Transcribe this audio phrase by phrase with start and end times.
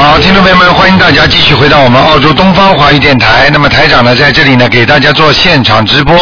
[0.00, 3.50] 好，听众朋友们，欢迎大家继续回到我们澳洲东方华语电台。
[3.52, 6.16] 那么台长呢，在这里呢，给大家做现场直播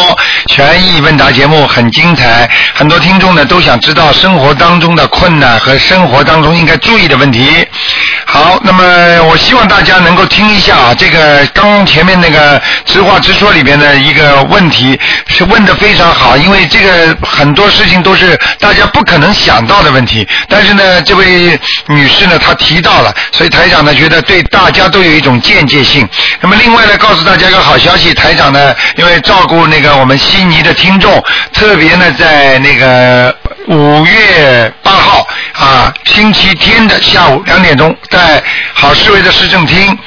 [0.47, 2.49] 权益问答节目，很精彩。
[2.73, 7.66] 很多听众呢都想知道生活当中的困难和生活当中应该注意的问题。
[8.37, 8.83] 好，那么
[9.23, 26.07] 我希望大家能够听一下啊，这个刚前面那个直话直说里边的一个问题是问的非常好，因为这个很多事情都是大家不可能想到的问题，但是呢，这位女士呢她提到了，所以台长呢觉得对大家都有一种间接性。
[26.39, 31.23] 那么另外呢，告诉大家一个好消息，台长呢因为照顾那个我们悉尼的听众，
[31.53, 33.35] 特别呢在那个
[33.67, 34.71] 五月
[35.67, 38.41] 啊星期天的下午两点钟，在
[38.73, 39.97] 好市委的市政厅。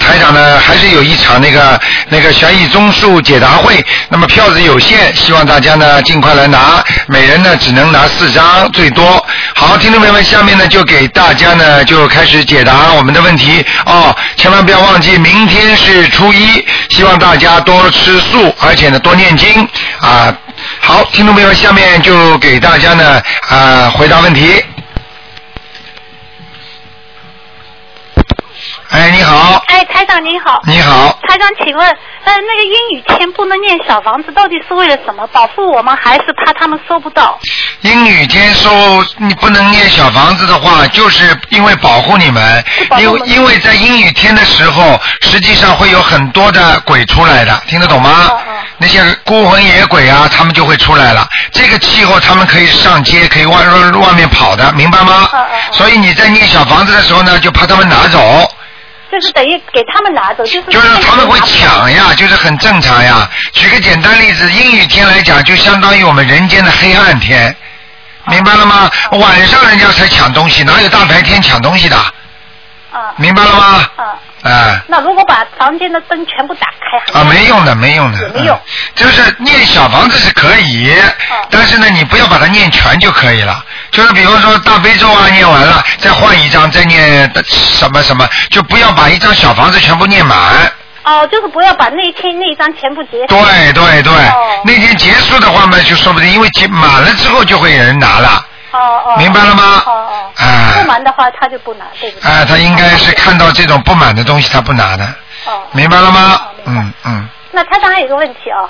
[0.00, 9.24] 台长呢，还是有一场那个那个悬疑综述解答会，那么票子有限，希望大家呢尽快来拿，每人呢只能拿四张最多。
[9.54, 19.68] 好，听众朋友们，下面呢就给大家呢就开始解答我们的问题哦，千万不要忘记，明天是初一，希望大家多吃素，而且呢多念经
[20.00, 20.32] 啊。
[20.80, 24.64] 好，听众朋友们，下面就给大家呢啊回答问题。
[28.90, 30.60] 哎，你好，哎，台长您好。
[30.64, 35.26] 你好，台长，请问，呃，那个阴雨天不能念小房子，到底是为了什么？
[35.28, 37.38] 保护我们，还是怕他们收不到？
[37.80, 38.70] 阴雨天收
[39.18, 42.64] 你不能念小房子的话，就是因为保护你们，
[42.98, 48.30] 因为因为在阴雨天的时候，实际上会有很多的鬼出来的，听得懂吗？
[48.78, 51.26] 那些孤魂野鬼啊，他们就会出来了。
[51.52, 55.28] 这个气候，他们可以上街，可以外外面跑的，明白吗？
[55.72, 58.48] 所以你在念小房子的时候呢，就怕他们拿走。
[59.10, 63.28] 就是等于给他们拿走，就是就是他们会抢呀，就是很正常呀。
[63.52, 67.54] 举个简单例子，阴雨天来讲，就相当于我们人间的黑暗天，
[68.26, 68.90] 明白了吗？
[69.12, 71.96] 晚上人家才抢东西，哪有大白天抢东西的？
[72.96, 73.14] 啊。
[73.16, 73.62] 明白了吗？
[73.96, 74.04] 啊。
[74.42, 74.80] 哎。
[74.88, 78.28] 那如果把房间的灯全部打开，啊，没用的，没用的。
[78.30, 78.58] 没用。
[78.94, 80.92] 就是念小房子是可以，
[81.50, 83.64] 但是呢，你不要把它念全就可以了。
[83.90, 90.38] 就是比方说大悲咒啊，念完了再换一张，再念什么什么，就不要把一张小房子全部念满。
[91.04, 93.26] 哦，就是不要把那一天那一张全部结束。
[93.28, 94.12] 对对对，
[94.64, 98.44] 那天结束的话嘛，就说不定因为结满了之后就会有人拿了。
[98.76, 99.16] 哦哦。
[99.18, 99.82] 明白了吗？
[99.86, 100.30] 哦哦。
[100.36, 100.80] 哎。
[100.80, 102.30] 不满的话，他就不拿，对不对？
[102.30, 105.04] 哎，他应该是看到这种不满的东西，他不拿的。
[105.46, 105.62] 哦。
[105.72, 106.40] 明白了吗？
[106.64, 107.28] 嗯嗯。
[107.52, 108.68] 那他当然有个问题啊。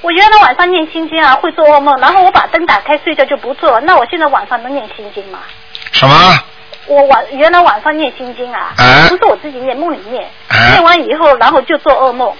[0.00, 3.80] 我原来晚上念心经啊，会做噩梦，然后我把灯打开睡觉就不做了。
[3.82, 5.38] 那我现在晚上能念心经吗？
[5.92, 6.14] 什么？
[6.86, 12.34] 我晚原来晚上念心经啊，哎不是我自己念，梦里念，哎念完以后，然后就做噩梦，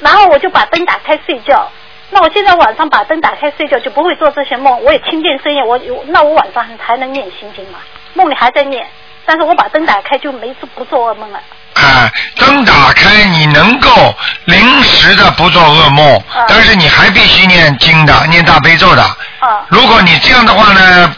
[0.00, 1.70] 然后我就把灯打开睡觉。
[2.10, 7.78] 那我现在晚上把灯打开睡觉就不会做这些梦，我也听见声音，我我那我晚上还能念心经吗？
[8.14, 8.86] 梦里还在念，
[9.26, 11.38] 但是我把灯打开就没事不做噩梦了。
[11.74, 14.14] 啊，灯打开，你能够
[14.46, 19.02] 临时的不做噩梦，但是你还必须念经的，念大悲咒的。
[19.02, 19.64] 啊。
[19.68, 21.14] 如果你这样的话呢，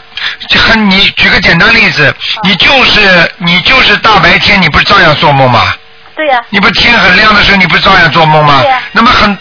[0.49, 2.13] 就很你举个简单例子，
[2.43, 5.73] 你就是你就是大白天，你不是照样做梦吗？
[6.13, 8.59] 对呀、你不天很亮的时候，你不是照样做梦吗？
[8.61, 9.35] 对呀那么很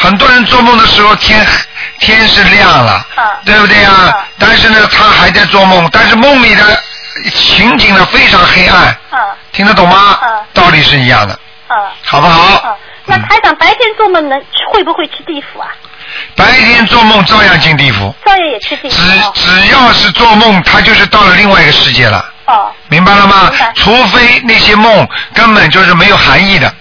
[0.00, 1.44] 很多人做梦的时候，天
[1.98, 3.04] 天是亮了，
[3.44, 4.14] 对不对呀？
[4.38, 6.62] 但是呢，他还在做梦，但是梦里的
[7.34, 9.18] 情景呢非常黑暗，啊
[9.52, 10.16] 听得懂吗？
[10.22, 11.34] 啊道理是一样的，
[11.66, 11.74] 啊。
[12.04, 12.68] 好不好？
[12.68, 12.76] 啊，
[13.06, 14.40] 那台长白天做梦能
[14.72, 15.68] 会不会去地府啊？
[16.36, 18.96] 白天做梦照样进地府，照样也去地府。
[19.34, 23.50] 只只要是做梦，他就是到了另外一个世界了，哦明白了吗？
[23.74, 26.72] 除非那些梦根本就是没有含义的，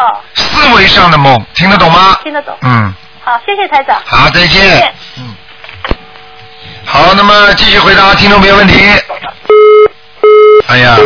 [0.00, 2.18] 哦，思维上的梦，听得懂吗？
[2.22, 2.56] 听得懂。
[2.62, 2.94] 嗯。
[3.22, 4.00] 好，谢谢台长。
[4.06, 4.94] 好，再见再见。
[5.18, 5.34] 嗯。
[6.86, 8.74] 好，那么继续回答听众朋友问题。
[10.68, 10.96] 哎呀，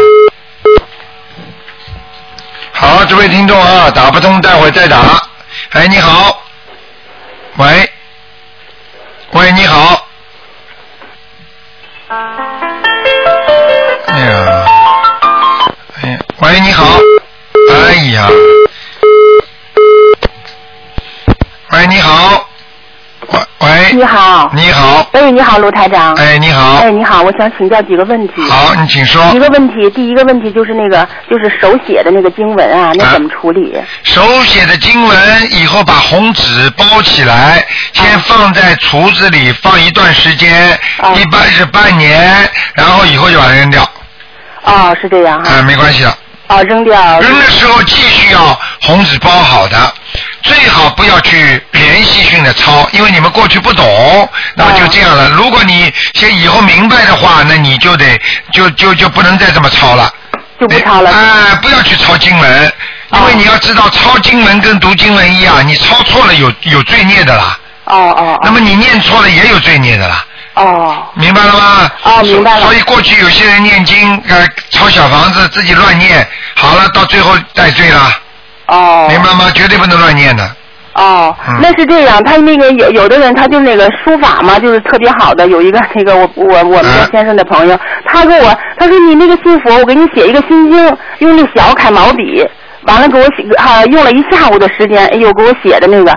[2.73, 5.21] 好，这位听众啊，打不通，待会再打。
[5.71, 6.41] 哎，你好，
[7.57, 7.91] 喂，
[9.33, 10.07] 喂，你好。
[12.09, 12.17] 哎
[14.21, 14.67] 呀，
[16.03, 16.85] 哎呀，喂，你好。
[17.71, 18.29] 哎呀，
[21.71, 22.49] 喂，你好。
[23.59, 24.01] 喂喂。
[24.01, 24.51] 你好。
[24.55, 25.09] 你好。
[25.13, 26.15] 哎，你好，卢台长。
[26.17, 26.77] 哎，你好。
[26.77, 28.43] 哎，你好，我想请教几个问题。
[28.51, 29.23] 好，你请说。
[29.33, 33.81] 一个问题，第一个问题就是那个，就是手写的那个经文啊，那怎么处理？
[34.03, 40.79] 手写的经文以后把红纸包起来，先放在橱子里放一段时间，
[41.15, 43.89] 一般是半年，然后以后就把它扔掉。
[44.65, 45.51] 哦，是这样哈。
[45.51, 46.19] 啊，没关系的。
[46.49, 47.21] 哦，扔掉。
[47.21, 49.95] 扔的时候继续要红纸包好的，
[50.43, 55.31] 最好不要去连续性的抄，因为你们过去不懂，那么就这样了。
[55.31, 58.21] 如果你先以后明白的话，那你就得
[58.53, 60.13] 就就就不能再这么抄了。
[60.61, 61.11] 就不抄了。
[61.11, 62.73] 哎，不要去抄经文，
[63.13, 67.59] 因为你要知道抄经文跟读经文一样，你抄错了有有罪孽的啦。
[67.87, 68.39] 哦哦。
[68.45, 70.25] 那么你念错了也有罪孽的啦。
[70.55, 71.07] 哦。
[71.15, 71.91] 明白了吗？
[72.05, 72.67] 哦，明白了。
[72.67, 78.01] 所以过去有些人念经，呃，抄小房子自己乱念，好了，到最后带罪了。
[78.67, 79.07] 哦。
[79.09, 79.51] 明白吗？
[79.55, 80.57] 绝对不能乱念的。
[80.95, 85.45] 哦，那是这样，他那个有有的人，他就那个书法嘛，就是特别好的。
[85.49, 87.77] 有一个那个我我我们家先生的朋友，
[88.07, 92.49] 他给我他说你那个信佛，我给你写一个心经，用那小楷毛笔，
[92.87, 96.13] 完了给我写啊用了一下午的时间，哎呦给我写的那个，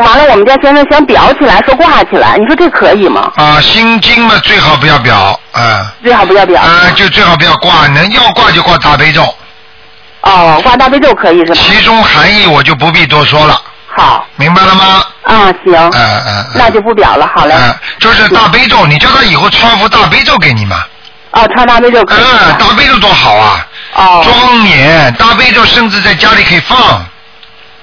[0.00, 3.32] 完了我们家先生想裱起来，说挂起来，你说这可以吗？
[3.36, 5.92] 啊，心经嘛最好不要裱，啊。
[6.02, 6.58] 最好不要裱。
[6.58, 9.22] 啊，就最好不要挂，能要挂就挂大悲咒。
[10.22, 11.54] 哦，挂大悲咒可以是吧？
[11.54, 13.60] 其中含义我就不必多说了。
[13.86, 15.04] 好，明白了吗？
[15.22, 17.54] 啊，行，嗯嗯，那就不表了，好嘞。
[17.56, 20.76] 嗯，就是大悲咒，你叫他以后穿幅大悲咒给你嘛。
[21.34, 22.18] 哦，穿大悲咒可以。
[22.20, 23.66] 嗯，大悲咒多好啊！
[23.96, 24.20] 哦。
[24.24, 26.78] 庄严，大悲咒甚至在家里可以放。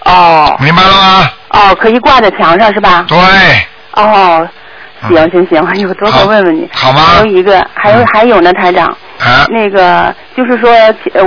[0.05, 0.55] 哦。
[0.59, 1.29] 明白了吗？
[1.49, 3.05] 哦，可以挂在墙上是吧？
[3.07, 3.17] 对。
[3.93, 4.47] 哦，
[5.09, 6.69] 行行行，哎呦，多想问问你。
[6.73, 7.01] 好吗？
[7.15, 8.95] 还有一个，还有还有呢，台长。
[9.21, 9.45] 啊。
[9.49, 10.69] 那个就是说，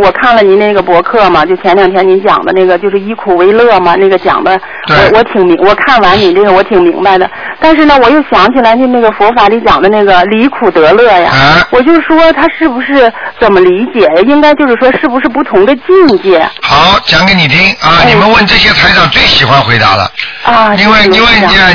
[0.03, 4.59] 我看了您那个博客嘛，就前两天您讲的那个，就是以苦为乐嘛，那个讲的，
[4.89, 7.31] 我我挺明，我看完你这个我挺明白的。
[7.61, 14.09] 但是呢，我又想起来，就那个佛法里讲的那个离苦得乐呀，啊、我就说他是不是怎么理解？
[14.27, 16.47] 应该就是说，是不是不同的境界？
[16.63, 18.03] 好，讲给你听啊！
[18.07, 20.11] 你们问这些台长最喜欢回答了
[20.45, 21.29] 啊，因为因为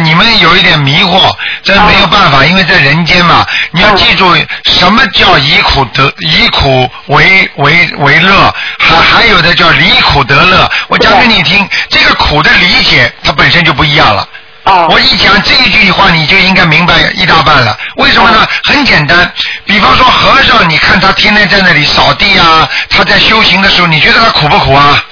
[0.04, 1.32] 你们有一点迷惑，
[1.64, 4.26] 这没有办法，因为在人间嘛，你要记住
[4.64, 6.09] 什么叫以苦得。
[6.20, 10.70] 以苦为为为乐，还还有的叫离苦得乐。
[10.88, 14.28] 我讲给你听，这个苦的理解它本身就不一样了。
[14.64, 14.88] 哦。
[14.92, 17.78] 我一讲这一句话，你就应该明白一大半了。
[17.96, 18.48] 为什么呢？
[18.64, 19.32] 很简单，
[19.66, 25.04] 比方说和尚，你看他天天在那里扫地啊，他在修行的时候，你觉得他苦不苦啊？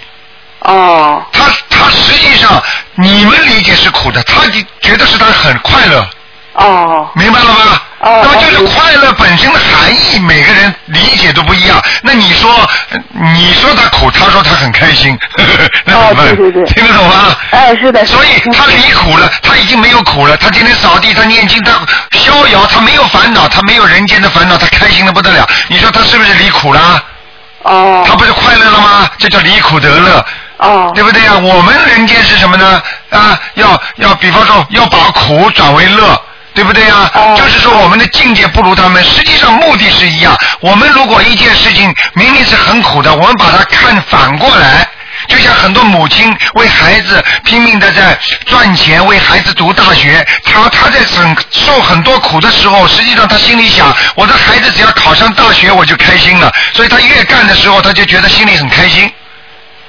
[0.61, 1.25] 哦。
[1.31, 2.61] 他他实际上
[2.95, 4.41] 你们理解是苦的，他
[4.81, 6.09] 觉得是他很快乐。
[6.53, 7.09] 哦。
[7.15, 7.81] 明白了吗？
[8.07, 8.21] 哦。
[8.23, 11.81] 那么就是快乐本身的含义，每个人理解都不一样。
[12.01, 12.49] 那你说，
[13.33, 15.17] 你说他苦，他说他很开心，
[15.85, 16.35] 那怎么办？
[16.35, 16.63] 对对对。
[16.65, 17.35] 听得懂吗？
[17.51, 18.05] 哎，是的。
[18.05, 20.37] 所以他离苦了，他已经没有苦了。
[20.37, 21.71] 他天天扫地，他念经，他
[22.11, 25.47] 逍遥，他没有烦恼，他没有人间的烦恼，他开心的不得了。
[25.67, 27.03] 你说他是不是离苦了？
[27.63, 28.03] 哦。
[28.07, 29.09] 他不是快乐了吗？
[29.17, 30.25] 这叫离苦得乐。
[30.57, 30.91] 哦。
[30.95, 31.33] 对不对呀？
[31.35, 32.81] 我们人间是什么呢？
[33.09, 36.21] 啊，要要，比方说要把苦转为乐。
[36.57, 37.11] 对不对呀？
[37.37, 40.35] 就是说我们的境界不如他们，实际上目的是一样。
[40.59, 44.89] 我们如果一件事情明明是很苦的，我们把它看反过来，
[45.27, 48.17] 就像很多母亲为孩子拼命的在
[48.47, 59.07] 赚钱，为孩子读大学，他他在很受很多苦的时候，实际上他心里想，我的孩子只要考上大学我就开心了，所以他越干的时候他就觉得心里很开心。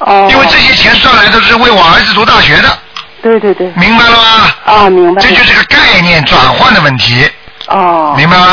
[0.01, 0.29] 哦。
[0.31, 2.79] 因为这些钱赚来都是为我儿子读大学的。
[3.23, 4.55] 对对对，明白了吗？
[4.65, 5.23] 啊，明白。
[5.23, 7.29] 这就是个概念转换的问题。
[7.69, 8.15] 哦。
[8.17, 8.45] 明白吗？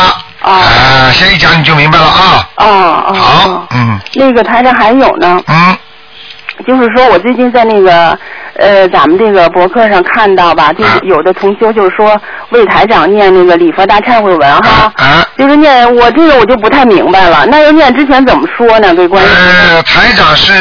[0.42, 2.50] 啊，先一讲你就明白了啊。
[2.58, 3.14] 哦哦。
[3.14, 4.00] 好，嗯。
[4.16, 5.42] 那个台上还有呢。
[5.48, 5.78] 嗯。
[6.66, 8.18] 就是说我最近在那个
[8.58, 12.20] 呃咱们这个博客上看到吧，就是有的同修就是说
[12.50, 14.92] 为台长念那个礼佛大忏悔文哈。
[14.96, 15.26] 啊。
[15.38, 18.96] 就是念我这个我就不太明白了，那要念之前怎么说呢？
[18.96, 19.36] 给观众。
[19.36, 20.54] 呃，台长是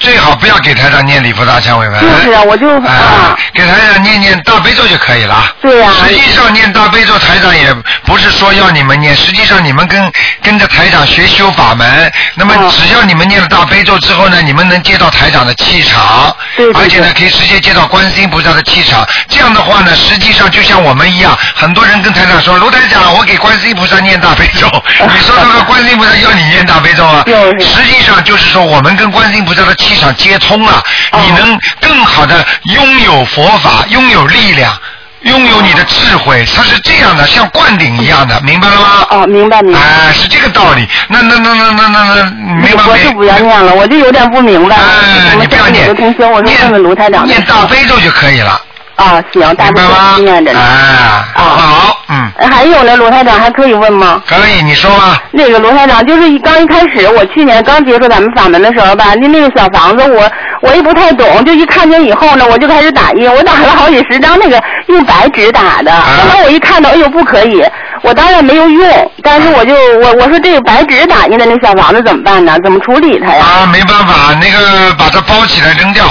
[0.00, 2.00] 最好不要给台长念礼佛大忏悔文。
[2.00, 3.38] 就是啊，我就啊。
[3.54, 5.36] 给台长念念大悲咒就可以了。
[5.60, 5.90] 对呀。
[5.92, 7.72] 实际上念大悲咒，台长也
[8.04, 11.86] 不是说要你们念，实际上你们跟跟着台长学修法门，
[12.34, 19.06] 那么只要你们念了大悲咒之后呢，你们能接到台长的气场，对而且呢可以直接接到观世音菩萨的气场。
[19.28, 24.66] 这样的话呢，实际上就像我们一样，很多人跟台长说，卢台长，我给观世音菩萨念大悲咒，
[25.06, 27.24] 你说那个观世音菩萨要你念大悲咒啊？
[27.60, 34.76] 实际上就是说，我们跟观世音菩萨的气场接通了，你能更好的拥有佛法，拥有力量。
[35.22, 39.06] 拥有你的智慧，它是这样的，像灌顶一样的，明白了吗？
[39.10, 39.80] 哦，明白明白。
[39.80, 40.86] 哎，是这个道理。
[41.08, 42.24] 那那那那那那那，
[42.62, 42.90] 明白没？
[42.90, 44.76] 我就不要念了，我就有点不明白。
[44.76, 45.94] 哎，你不要念。
[45.96, 47.26] 同学，我说问问卢台长。
[47.26, 48.60] 念大悲咒就可以了。
[48.96, 50.58] 啊，行，大悲咒念着呢。
[50.58, 52.32] 啊，好，嗯。
[52.50, 54.22] 还有呢，罗台长还可以问吗？
[54.26, 55.18] 可以，你说吧。
[55.30, 60.30] 那个罗台长，就是刚一开始，我去年刚接触咱们法门的时候吧，那那个小房子，我
[60.62, 65.92] 我也不太懂，就一看见以后呢，我就开始打印，我打了好几十张那个 用白纸打的。
[65.92, 67.62] 后来我一看到，哎呦，不可以，
[68.02, 72.56] 我当然没有用，但是我就我我说这个白纸打印的那小房子怎么办呢？
[72.64, 73.44] 怎么处理它呀？
[73.44, 76.04] 啊，没办法，那个把它包起来扔掉。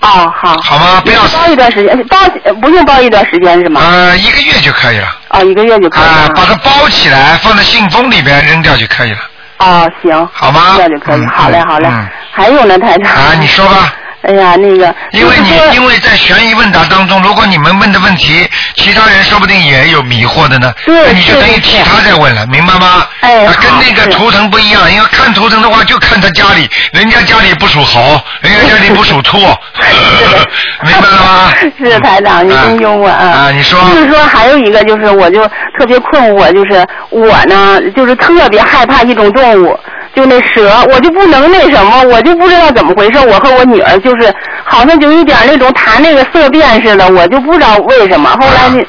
[0.00, 0.56] 哦，好。
[0.62, 1.00] 好吗？
[1.04, 2.16] 不要包一段时间，包
[2.60, 3.80] 不用包一段时间是吗？
[3.84, 5.08] 呃，一个月就可以了。
[5.30, 6.10] 哦，一个月就可以了。
[6.10, 9.18] 啊，把它包起来，放在信封里边扔掉就可以了。
[9.58, 10.28] 哦，行。
[10.32, 10.76] 好吗？
[10.78, 11.26] 扔掉就可以。
[11.26, 11.88] 好嘞，好嘞。
[12.30, 13.12] 还有呢，台长。
[13.12, 13.92] 啊，你说吧。
[14.22, 23.06] 哎呀，那个，因为你因为在悬疑问答当中，如果你们问的问题，其他人说不定也有迷惑的呢，那你就等于替他在问了，明白吗？
[23.20, 29.38] 哎，跟那个图腾不一样，因为看图腾的话，就看他家里，人家家里不属猴，人家家里不属兔
[30.82, 31.52] 明白了吗？
[31.78, 33.24] 是台长，你真幽默啊！
[33.24, 33.78] 啊，你说。
[33.94, 35.46] 就是说，还有一个就是，我就
[35.78, 39.78] 特别困惑，就是我呢，就是特别害怕一种动物。
[40.14, 43.18] 就那蛇，我就不能那什么，我就不知道怎么回事。
[43.26, 44.34] 我和我女儿就是
[44.64, 48.30] 好像就一点那种谈那个色变似的，我就不知道为什么。
[48.40, 48.84] 后来那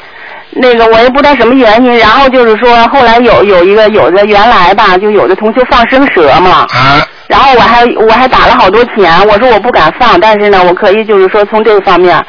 [0.52, 6.66] 那个我也不知道什么原因，然后就是说后来有有一个有的原来吧，就有的同学放生蛇嘛。
[6.72, 7.06] 啊。
[7.28, 12.20] 然后我还我还打了好多钱，我说我不敢放，但是呢，我可以就是说从这个方面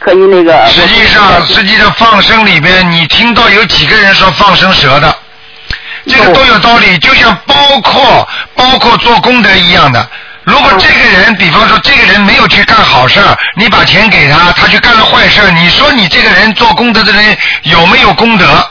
[0.00, 0.66] 可以那个。
[0.66, 5.14] 实际上，实际上放生里边，你听到有几个人说放生蛇的？
[6.08, 10.08] 这个都有道理，就像包括包括做功德一样的。
[10.44, 18.70] 如果这个人，比方说这个人没有去干好事儿，你把钱给他，他去干了坏事儿，你说你这个人做功德的人有没有功德？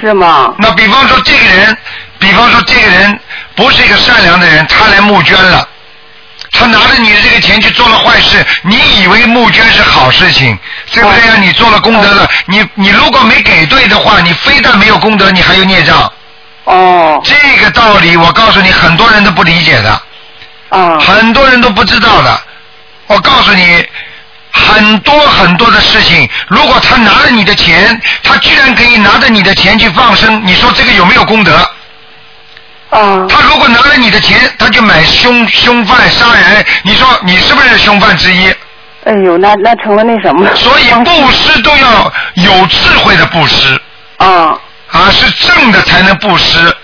[0.00, 0.54] 是吗？
[0.58, 1.78] 那比方说这个人，
[2.18, 3.20] 比方说这个人
[3.54, 5.68] 不是一个善良的人，他来募捐了。
[6.62, 10.56] 他拿着你的这个钱去做了坏事，你以为募捐是好事情，
[10.92, 11.34] 对不对呀？
[11.40, 16.12] 你做了功德了，你你如果没给对的话，你非但没有功德，你还有孽障。
[16.64, 17.20] 哦。
[17.24, 20.02] 这个道理我告诉你，很多人都不理解的。
[20.68, 21.00] 啊。
[21.00, 22.40] 很多人都不知道的。
[23.08, 23.84] 我告诉你，
[24.52, 31.68] 很多很多的事情，如果他拿了你的钱，他居然可以拿着你的钱去放生，你说这个有没有功德？
[33.28, 38.54] 他如果拿了你的钱，他就买凶凶犯杀人，你说你是不是凶犯之一？
[39.04, 40.46] 哎呦，那那成了那什么？
[40.54, 43.80] 所以布施都要有智慧的布施。
[44.18, 44.58] 啊。
[44.90, 46.76] 啊，是正的才能布施。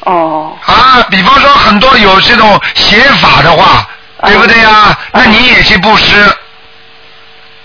[0.00, 0.56] 哦。
[0.64, 3.86] 啊，比方说很多有这种写法的话，
[4.26, 4.98] 对不对呀？
[5.12, 6.14] 那你也去布施。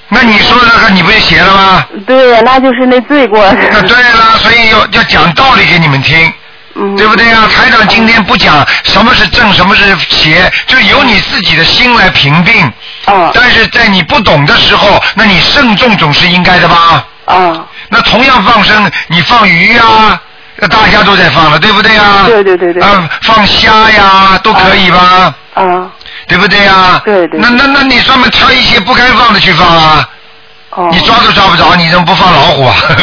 [0.09, 1.85] 那你说那个你不就邪了吗？
[2.05, 3.41] 对呀，那就是那罪过。
[3.71, 6.31] 那对了，所以要要讲道理给你们听。
[6.97, 7.47] 对不对啊？
[7.55, 12.65] 台长今天不讲什么是正，什么是邪，就由你自己的心来评定。
[13.05, 13.31] 啊。
[13.33, 17.05] 但是在你不懂的时候，那你慎重总是应该的吧？
[17.25, 17.65] 啊。
[17.89, 20.19] 那同样放生，你放鱼呀，
[20.69, 22.23] 大家都在放了，对不对呀？
[22.25, 22.81] 对对对对。
[22.83, 25.33] 嗯，放虾呀，都可以吧？
[25.53, 25.89] 啊。
[26.27, 26.99] 对不对呀？
[27.05, 27.39] 对对。
[27.39, 30.09] 那那那你专门挑一些不该放的去放啊？
[30.91, 32.75] 你抓都抓不着，你怎么不放老虎啊？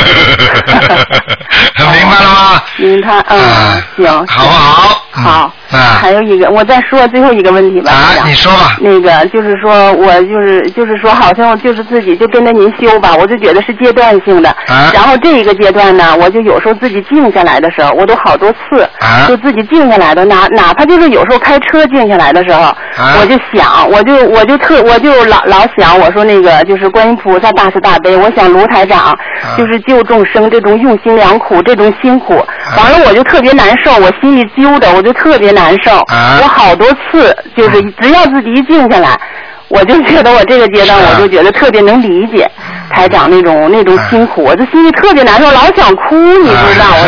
[1.92, 2.62] 明白了吗？
[2.76, 5.02] 明白，嗯，行，好不好？
[5.12, 5.52] 好。
[5.70, 5.98] 啊。
[6.00, 7.90] 还有一个，我再说最后一个问题吧。
[7.92, 8.76] 啊，你说吧。
[8.80, 14.50] 那个就是说，我就是就是说，好像就是自己就跟着您修吧，我就觉得是阶段性的。
[14.68, 14.90] 啊。
[14.92, 18.82] 然后这一个阶段呢，我就有时候自己静下来的时候，我都好多次。
[19.00, 19.26] 啊。
[19.28, 22.76] 就自己静下来的，哪哪怕就是有时候开车静下来的时候，啊。
[23.20, 29.16] 我就想，我就我就特我就老老想，我说那个就是观音菩萨大慈大悲，我想卢台长
[29.56, 32.34] 就是救众生这种用心良苦，这种辛苦，
[32.76, 36.04] 完了我就特别难受，我心里揪的，我就特别难受。
[36.42, 39.18] 我好多次就是只要自己一静下来，
[39.68, 42.50] 我就觉得我这个阶段我就觉得特别能理解
[42.92, 47.06] 台长那种那种辛苦，我这心里特别难受，老想哭，你知道，我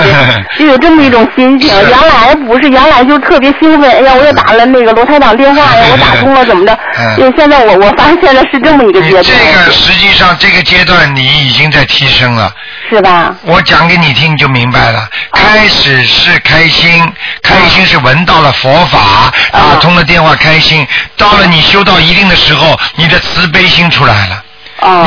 [0.59, 1.69] 就 就有这么一种心情。
[1.69, 6.79] 原来不是，原来就特别兴奋，哎呀，我又打了那个罗台长电话呀， 我打通了怎么的？
[7.19, 9.25] 因为现在我我发现现在是这么一个阶段。
[9.25, 12.53] 这个实际上这个阶段你已经在提升了。
[12.93, 13.35] 是吧？
[13.45, 15.09] 我讲给你听，你就明白了。
[15.33, 17.11] 开始是开心，
[17.43, 20.87] 开心是闻到了佛法，打通了电话开心。
[21.17, 24.45] 到了你修到一定的时候，你的慈悲心出来了。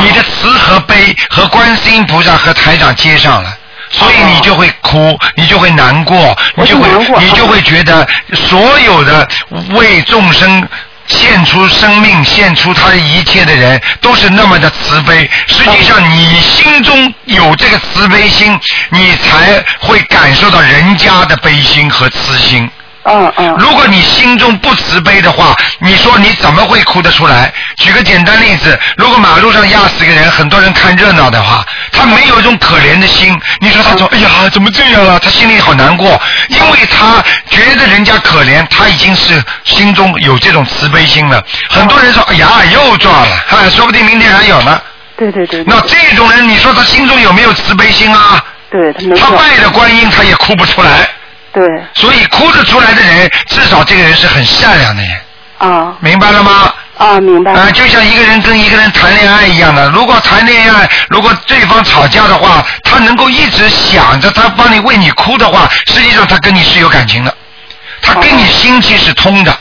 [0.02, 3.56] 你的慈和悲和观世音菩萨和台长接上了，
[3.92, 6.90] 所以你就会哭，你就会难过，你就会
[7.20, 9.28] 你就会觉得所有的
[9.76, 10.68] 为众生。
[11.08, 15.30] 献出生命、献出他的一切的人，都是那么的慈悲。
[15.48, 18.60] 实际上，你心中有这个慈悲心，
[18.90, 22.70] 你才会感受到人家的悲心和慈心。
[23.06, 23.56] 嗯嗯。
[23.58, 27.54] 如果你心中不慈悲的话，你说你怎么会哭得出来？
[27.78, 33.40] 举个简单例子，如果马路上压死个人，很多人看热闹的话，他没有一种可怜的心。
[33.60, 36.20] 你说他说：“哎呀，怎么这样了？”他心里好难过，
[36.50, 41.44] 因为他觉得人家可怜，他已经是心中有这种慈悲心了。
[41.70, 44.82] 很多人说：“哎呀，又撞了，哈，说不定明天还有呢。”
[45.18, 45.64] 对对对。
[45.66, 48.44] 那这种人，你说他心中有没有慈悲心啊？
[48.70, 49.30] 对，他没他。
[49.32, 51.08] 拜了观音，他也哭不出来。
[51.56, 51.68] 对。
[51.96, 55.12] 所以哭得出来的人，至少这个人是很善良的人，
[55.58, 56.74] 啊明白了吗？
[56.98, 57.52] 啊，明白。
[57.52, 67.34] 啊、就像一个人跟一个人谈恋爱一样的，如果谈恋爱，如果对方吵架的话，他能够一直想着他帮你为你哭的话，实际上他跟你是有感情的，
[68.02, 69.52] 他跟你心气是通的。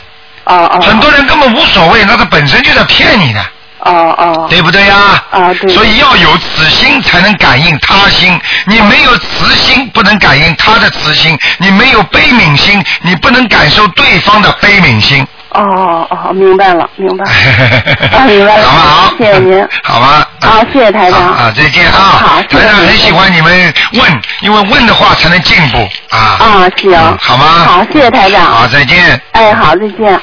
[0.45, 0.79] 啊啊。
[0.79, 3.45] 很多人根本无所谓，那他本身就在骗你的，
[3.85, 4.47] 哦哦。
[4.49, 5.23] 对不对呀？
[5.31, 5.73] 啊对。
[5.73, 15.25] 所以要有慈心才能感应他心，你没有慈心不能感应他的慈心，你没有悲悯心，你不能感受对方的悲悯心。
[15.51, 15.61] 哦
[16.09, 17.31] 哦哦，明白了，明白了。
[18.11, 18.67] 啊，明白了。
[18.67, 19.13] 好不好？
[19.17, 19.67] 谢谢您。
[19.83, 20.27] 好吧。
[20.41, 21.21] 好，谢谢 台长。
[21.33, 21.93] 啊，再见啊！
[21.97, 25.77] 好，台长很喜欢你们问，因为问的话才能进步
[26.09, 26.19] 啊。
[26.19, 26.91] 啊，行。
[26.93, 27.45] 嗯好吗？
[27.65, 28.43] 好，谢谢台长。
[28.43, 29.21] 好，再见。
[29.31, 30.19] 哎，好，再见。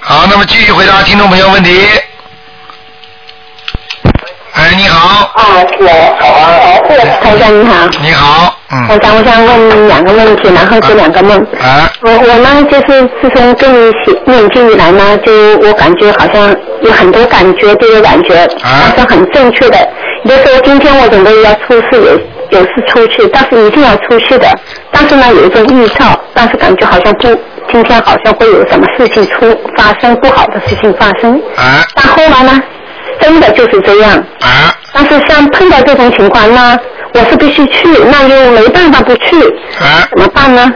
[0.00, 1.86] 好，那么继续回答听众朋友问题。
[5.02, 5.32] 好。
[5.34, 5.42] 啊，
[5.78, 5.86] 是。
[6.20, 6.50] 好啊，
[6.88, 7.88] 是台长你好。
[8.00, 8.86] 你好，嗯。
[8.88, 11.38] 台长，我想问两个问题，然后这两个梦。
[11.60, 11.90] 啊。
[12.02, 19.76] 我我呢，就是自从跟你写念经以来呢，就我感觉好像有很多感觉都有感觉，啊但是很正确的。
[20.24, 22.00] 有的时候今天我准备要出事，
[22.50, 24.46] 有有事出去，但是一定要出去的。
[24.92, 27.26] 但是呢，有一种预兆，但是感觉好像不，
[27.72, 29.40] 今天好像会有什么事情出
[29.76, 31.34] 发生，不好的事情发生。
[31.56, 32.62] 啊但后来呢，
[33.22, 34.12] 真的就是这样。
[34.40, 36.78] 啊但是像碰到这种情况呢，
[37.14, 39.40] 我是必须去，那又没办法不去，
[39.80, 40.06] 啊！
[40.10, 40.70] 怎么办呢？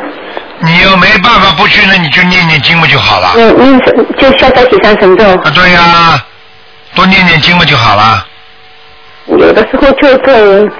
[0.60, 3.32] 你又没办法不去，那你就念念经不就好了？
[3.36, 3.80] 嗯，嗯，
[4.18, 5.24] 就消灾吉祥神咒。
[5.24, 6.24] 啊，对呀、
[6.94, 8.26] 多念念经不就好了？
[9.26, 10.72] 有的时候就是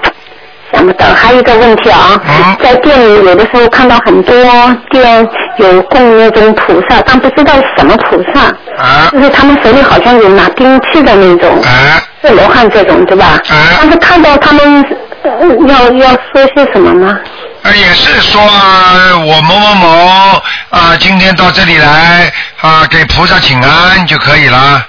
[0.73, 1.05] 想不到。
[1.07, 4.35] 还有一个问题啊，嗯在店里有的时候看到很多
[4.91, 8.41] 店有供那种菩萨，但不知道是什么菩萨，
[8.81, 13.39] 啊就是他们手里好像有拿兵器的那种，啊是罗汉这种，对吧？
[13.49, 14.85] 啊但是看到他们、
[15.23, 15.31] 呃
[15.67, 17.19] 要要说些什么吗？
[17.63, 24.85] 啊，也是说啊，我某某某啊，今天到这里来啊，给菩萨请安就可以了。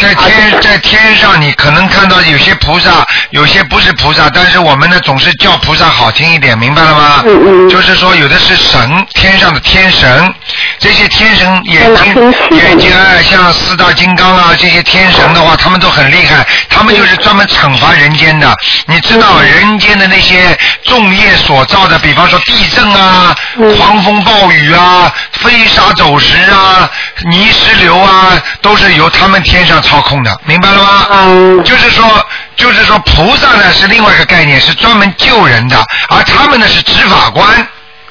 [0.00, 7.22] 在天在天上，你可能看到有些菩萨，有些不是菩萨，但是我们呢总是叫菩萨好听一点，明白了吗？
[7.26, 10.34] 嗯嗯就是说，有的是神，天上的天神，
[10.78, 18.56] 这些天神眼睛眼睛啊，像四大金刚啊这些天神的话，他们都很厉害，他们就是专门惩罚人间的。
[18.86, 26.90] 你知道人间的那些众业所造的，比方说地震啊、嗯狂风暴雨啊、飞沙走石啊、
[27.30, 31.06] 泥石流啊，都是由他们天上操控的，明白了吗？
[31.10, 32.04] 嗯就是说，
[32.54, 35.76] 就是说，菩萨呢是另外一个概念，是专门救人的，
[36.08, 37.44] 而他们呢是执法官。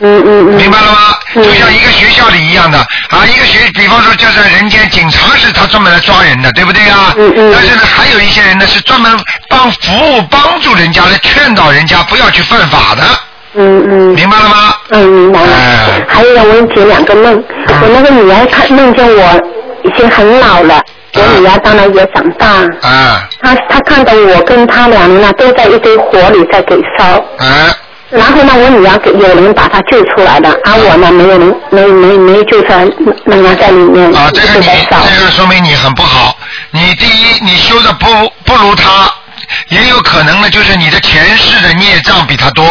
[0.01, 0.55] 嗯嗯嗯。
[0.55, 1.15] 明白了吗？
[1.35, 7.13] 嗯就像一个学校里一样的啊，一个学，比方说就在人间，警察是他专门来抓人的，对不对啊？
[7.17, 13.03] 嗯嗯但是呢，还有一些人呢是专门帮服务、帮助人家来劝导人家不要去犯法的，
[13.55, 14.15] 嗯嗯。
[14.15, 14.73] 明白了吗？
[14.89, 15.47] 嗯，明白了。
[15.53, 17.43] 哎还有我解两个梦，
[17.81, 19.41] 我那个女儿她梦见我
[19.83, 20.81] 已经很老了，
[21.13, 22.47] 我女儿当然也长大，
[22.87, 27.05] 啊她她看到我跟她两人呢都在一堆火里在给烧，
[27.37, 27.75] 啊
[28.09, 32.83] 然后呢我女儿给有人把她救出来的，而我呢没有人没没没救出来，
[33.25, 34.29] 仍然在里面啊！
[34.33, 34.97] 这个你就在烧。
[35.15, 36.35] 这个说明你很不好。
[36.71, 38.07] 你第一，你修的不
[38.45, 39.07] 不如他，
[39.67, 42.65] 也有可能呢，就是你的前世的孽障比他多。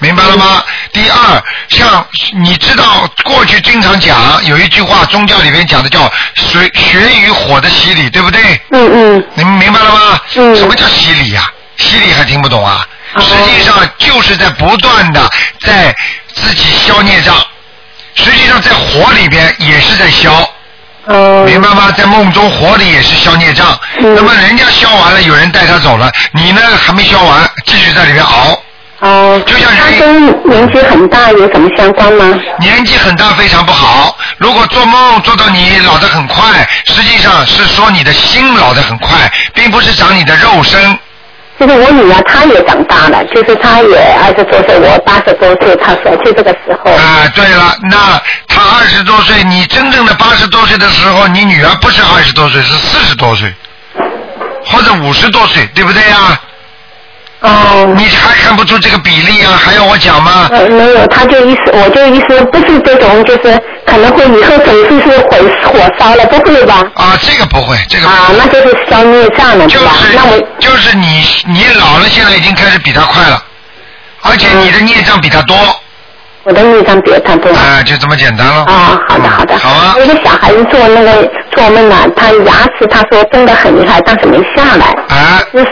[0.00, 0.62] 明白了吗？
[0.92, 2.06] 第二，像
[2.42, 8.40] 你知道过去经常讲有一句话，宗教里面讲的叫“水血与火的洗礼”，对不对？
[8.70, 10.20] 嗯嗯你们明白了吗？
[10.36, 12.86] 嗯什么叫洗礼呀、洗礼还听不懂啊？
[13.14, 15.28] 哦实际上就是在不断的
[15.60, 15.94] 在
[16.34, 17.34] 自己消孽障，
[18.14, 20.32] 实际上在火里边也是在消。
[21.06, 21.44] 哦。
[21.46, 21.90] 明白吗？
[21.96, 28.62] 在梦中火里也是消孽障，嗯那么人家消完了，有人带他走了，你呢还没消完，继续在里面熬，
[29.00, 29.40] 哦。
[29.46, 32.38] 就像人她跟年纪很大有什么相关吗？
[32.60, 34.16] 年纪很大非常不好。
[34.38, 40.98] 如果做梦做到你老得很快，实际上是说你的心老得很快，并不是长你的肉身。
[41.58, 46.92] 就是我女儿，她也长大了，就是她也二十多岁，我八十多岁，她说就这个时候。
[46.92, 47.96] 啊、对了，那
[48.46, 53.52] 她二十多岁，你真正的八十多岁的时候，你女儿不是二十多岁，是四十多岁，
[54.64, 56.40] 或者五十多岁，对不对呀？
[57.40, 57.94] 哦。
[57.96, 59.58] 你还看不出这个比例啊？
[59.62, 60.48] 还要我讲吗？
[60.50, 65.36] 呃，没有，他就意思，我就意思不是这种，就是可能会以后总是是火
[65.70, 66.82] 火烧了，不会吧？
[66.94, 69.92] 啊，这个不会，这个不会啊，那就是消孽障了，就是吧？
[70.14, 73.42] 那我就是你你老了，现在已经开始比他快了，
[74.22, 75.56] 而且你的孽障比他多。
[76.44, 77.52] 我的孽障比他多？
[77.52, 78.64] 啊，就这么简单了。
[78.64, 79.58] 啊，好的好的。
[79.58, 84.86] 好啊那个小孩子做那个做梦呢，他牙齿他说真的很厉害，但是没下来。
[85.14, 85.42] 啊。
[85.52, 85.66] 就是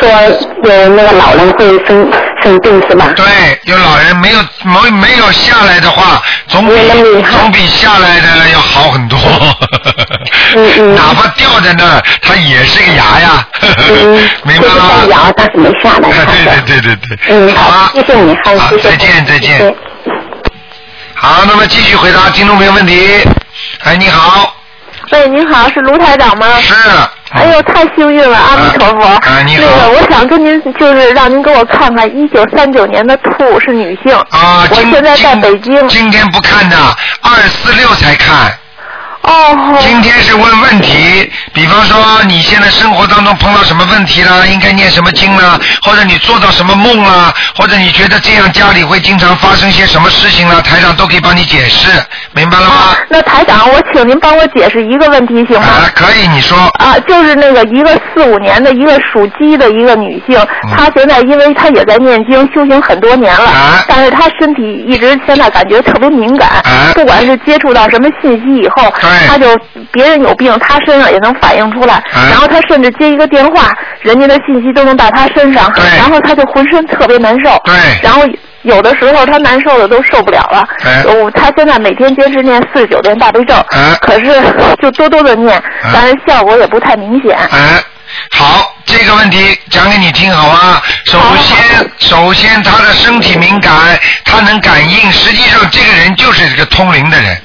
[0.00, 2.10] 说有那个老人会生
[2.42, 3.12] 生病是吧？
[3.16, 3.24] 对，
[3.64, 6.74] 有老人没有没没有下来的话，总比
[7.30, 9.18] 总比下来的要好很多。
[10.56, 10.94] 嗯嗯。
[10.96, 13.46] 哪怕掉在那儿，它也是个牙呀。
[13.90, 14.18] 嗯。
[14.44, 14.74] 明白吗？
[14.74, 16.10] 就是在摇，但是没下来。
[16.64, 17.18] 对对对对对。
[17.28, 18.76] 嗯，好，谢谢你，好。
[18.82, 19.74] 再见再见。
[21.14, 23.26] 好，那么继续回答听众朋友问题。
[23.84, 24.57] 哎，你好。
[25.12, 26.46] 喂，您好，是卢台长吗？
[26.60, 26.74] 是。
[27.30, 29.06] 哎呦，太幸运了，阿弥陀佛。
[29.06, 29.62] 啊，你好。
[29.62, 34.14] 那个，我想跟您就是让您给我看看，一九三九年的兔是女性。
[34.30, 35.88] 啊，我现在在北京。
[35.88, 36.76] 今天不看的，
[37.22, 38.52] 二四六才看。
[39.28, 39.76] 哦。
[39.80, 51.90] 今天是问问题，比方说你现在生活当中碰到什么问题啦，应该念什么经啦，或者你做到什么梦啦，或者你觉得这样家里会经常发生些什么事情啦，台长都可以帮你解释，
[52.32, 52.96] 明白了吗？
[53.08, 55.66] 那台长，我请您帮我解释一个问题行吗？
[55.66, 56.58] 啊，可以，你说。
[56.78, 66.62] 啊，就是那个一个四五年的一个属鸡的一个女性，嗯她现在因为她也在念经修行很多年了，啊但是她身体一直现在感觉特别敏感，
[66.94, 68.92] 不管是接触到什么信息以后，
[69.26, 69.46] 她就
[69.90, 78.22] 别人有病，他身上也能反映出来，然后他甚至接一个电话，人家的信息都能到他身上，然后他就浑身特别难受，对然后。
[78.62, 80.68] 有的时候他难受的都受不了了，
[81.06, 83.54] 哦，他现在每天坚持念四十九遍大悲咒，
[84.00, 84.42] 可是
[84.82, 85.62] 就多多的念，
[85.94, 87.38] 但是效果也不太明显。
[87.38, 87.80] 哎，
[88.32, 90.82] 好，这个问题讲给你听好吗？
[91.04, 93.72] 首先，首先他的身体敏感，
[94.24, 97.40] 他能感应，实际上这个人就是一个通灵的人。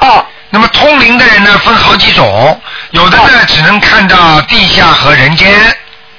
[0.00, 0.26] 哦。
[0.54, 2.60] 那么通灵的人呢，分好几种，
[2.90, 5.50] 有的呢只能看到地下和人间。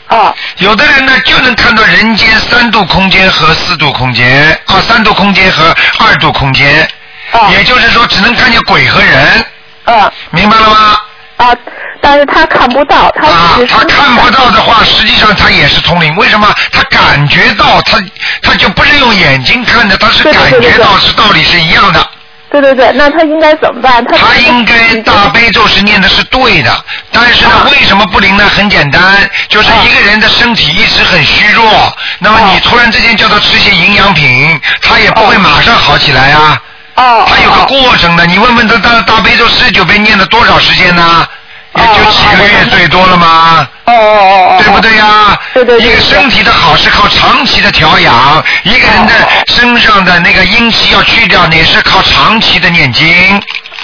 [0.08, 0.34] 啊。
[0.58, 6.90] 有的人呢就能看到人间三度空间和四度空间，啊，三度空间和二度空间。
[7.32, 7.48] 哦。
[7.52, 9.46] 也就是说，只能看见鬼和人。
[9.86, 10.12] 啊。
[10.32, 11.00] 明白了吗？
[11.38, 11.56] 啊，
[12.02, 16.16] 但是他看不到，他啊只是，他看不到的话，实际上他也是通灵。
[16.16, 16.52] 为什么？
[16.72, 18.00] 他感觉到，他
[18.42, 22.10] 他就不是用眼睛看的，他是感觉到是道理是一样的。
[22.54, 24.06] 对对对，那他应该怎么办？
[24.06, 28.46] 他他应该大悲咒是念的是对的，但是呢，为什么不灵呢？
[28.56, 29.02] 很简单，
[29.50, 36.62] 就是一个人的身体一直很虚弱，那么你突然之间叫他吃些营养品，他也不会马上好起来啊。
[36.96, 37.26] 哦。
[37.28, 41.28] 他有个过程的，你问问他大大悲咒四十九遍念了多少时间呢？
[41.76, 43.68] 也就几个月最多了吗？
[43.86, 44.62] 哦哦哦。
[44.64, 45.38] 对不对呀？
[45.54, 49.14] 对对一个身体的好是靠长期的调养，一个人的
[49.48, 53.08] 身上的那个阴气要去掉，也是靠长期的念经。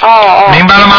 [0.01, 0.49] 哦哦。
[0.51, 0.95] 明白了吗？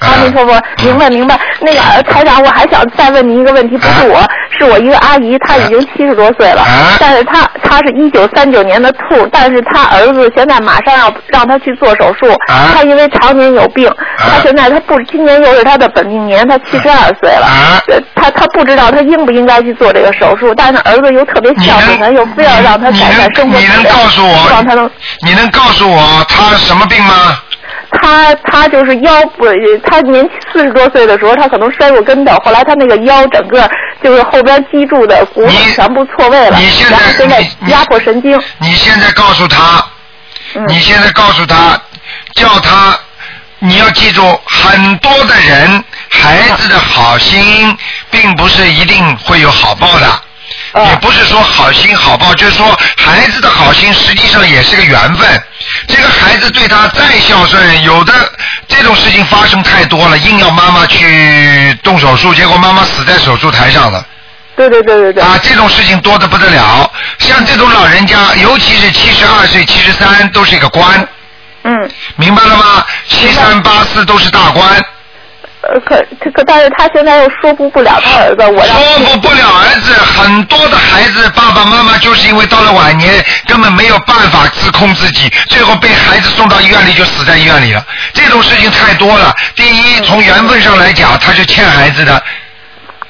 [0.00, 1.38] 阿弥陀佛，明白明白。
[1.60, 4.20] 那个呃台长，我还想再问您一个问题，不是我，
[4.58, 6.64] 是我一个阿姨，她已经七十多岁了，
[7.00, 17.46] 但是她她是一九三九年的兔，但是她儿子现在马上要让她去做手术，她因为常年有病，她现在她不，今年又是她的本命年，她七十二岁了，
[17.88, 24.34] 呃她她不知道她应不应该去做这个手术，但是儿子又特别孝顺她，又非要让她改善生活质量，你能告诉我。
[25.22, 27.38] 你能告诉我她什么病吗？
[28.00, 29.46] 他他就是腰不，
[29.84, 33.68] 他年四十多岁的时候，他可能摔过跟头，后来他那个腰整个
[34.02, 36.58] 就是后边脊柱的骨头全部错位了，
[36.90, 38.40] 然后现在压迫神经。
[38.58, 39.84] 你现在告诉他，
[40.54, 41.80] 嗯你现在告诉他，
[42.34, 42.98] 叫他，
[43.58, 47.76] 你要记住，很多的人，孩子的好心，
[48.10, 50.06] 并不是一定会有好报的。
[50.82, 55.42] 也不是说好心好报，就是说孩子的好心实际上也是个缘分。
[55.86, 58.12] 这个孩子对他再孝顺，有的
[58.66, 64.04] 这种事情发生太多了，硬要妈妈去动手术，结果妈妈死在手术台上了。
[64.56, 65.22] 对对对对对。
[65.22, 66.90] 啊，这种事情多的不得了。
[67.18, 71.08] 像这种老人家，尤其是七十二岁、七十三，都是一个官。
[71.62, 71.90] 嗯。
[72.16, 72.84] 明白了吗？
[73.08, 74.84] 七三八四都是大官。
[75.72, 75.96] 呃，可
[76.30, 87.84] 可，但是他现在又说服不了他儿子，我说服不了儿子，很多的孩子爸爸妈妈就是因为到了晚年根本没有办法自控自己，最后被孩子送到医院里就死在医院里了。
[88.12, 89.34] 这种事情太多了。
[89.54, 92.22] 第一，从缘分上来讲，他是欠孩子的，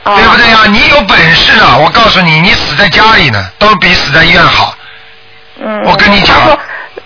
[0.05, 0.61] 哦对不对呀？
[0.69, 4.77] 你有本事啊，我告诉你，你死在家里呢，都比死在医院好。
[5.61, 5.83] 嗯。
[5.85, 6.37] 我跟你讲。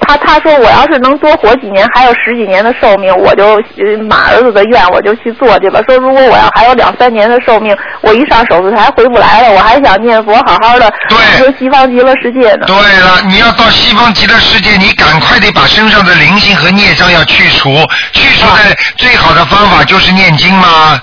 [0.09, 3.45] 他他说我要是能多活几年，还有十几年的寿命，我就
[3.77, 5.81] 呃马儿子的愿我就去做去吧。
[5.87, 10.91] 说如果我要还有两三年的寿命，我一上手术台回不来了，我还想念佛，好好的
[11.37, 12.67] 求西方极乐世界呢。
[12.67, 17.75] 对了，你要到西方极乐世界，你赶快得把身上的灵性和孽障要去除，
[18.13, 20.99] 去除的最好的方法就是念经嘛。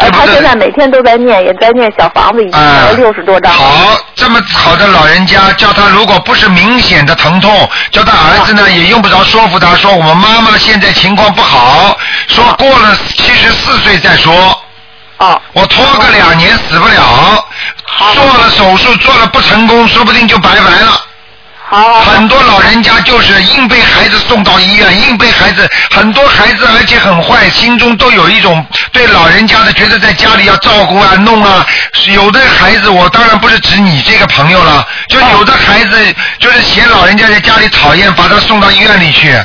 [0.00, 3.52] 呃，他现在每天都在念，也在念小房子，已经念了六十多张。
[3.52, 11.96] 好，这么好的老人家，叫他如果不是明显的疼痛，叫他儿子呢也用不着说服他说我们妈妈现在情况不好，
[12.28, 14.34] 说过了七十四岁再说。
[15.18, 15.40] 哦。
[15.52, 17.44] 我拖个两年死不了，
[18.14, 21.04] 做了手术做了不成功，说不定就拜拜了。
[21.70, 22.00] 好。
[22.00, 31.66] 很多老人家就是硬被孩子送到医院，硬被孩子，很多孩子而且很坏，心中都有一种对老人家的觉得在家里要照顾啊、弄啊。
[32.12, 39.38] 有的孩子，我当然不是指你这个朋友了，就有的孩子就是嫌老人家在家里讨厌，把他送到医院里去，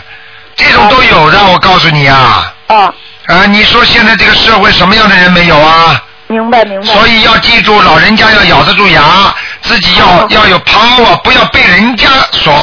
[0.55, 1.43] 这种都有的。
[1.45, 2.53] 我告诉你啊。
[2.67, 2.93] 啊。
[3.27, 6.01] 啊，你说现在这个社会什么样的人没有啊？
[6.27, 6.87] 明白明白。
[6.87, 9.01] 所以要记住，老人家要咬得住牙，
[9.63, 12.53] 自己要要有 power，不要被人家所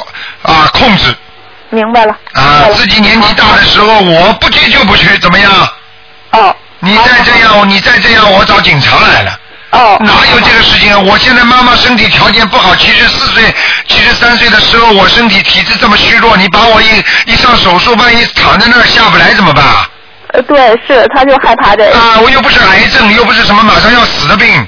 [0.43, 1.15] 啊控制。
[1.71, 2.17] 明白了。
[2.33, 5.51] 啊，自己年纪大的时候，我不去就不去，怎么样？
[6.33, 6.55] 哦。
[6.81, 9.39] 你再这样，你再这样，我找警察来了。
[9.71, 9.97] 哦。
[10.01, 10.99] 哪有这个事情啊？
[10.99, 13.55] 我现在妈妈身体条件不好，七十四岁、
[13.87, 16.87] 七十三岁的时候，我身体体质这么虚弱，你把我一
[17.27, 19.65] 一上手术，万一躺在那儿下不来怎么办？
[20.33, 21.85] 呃，对，是，他就害怕这。
[21.93, 24.67] 啊，我又不是癌症，又不是什么马上要死的病。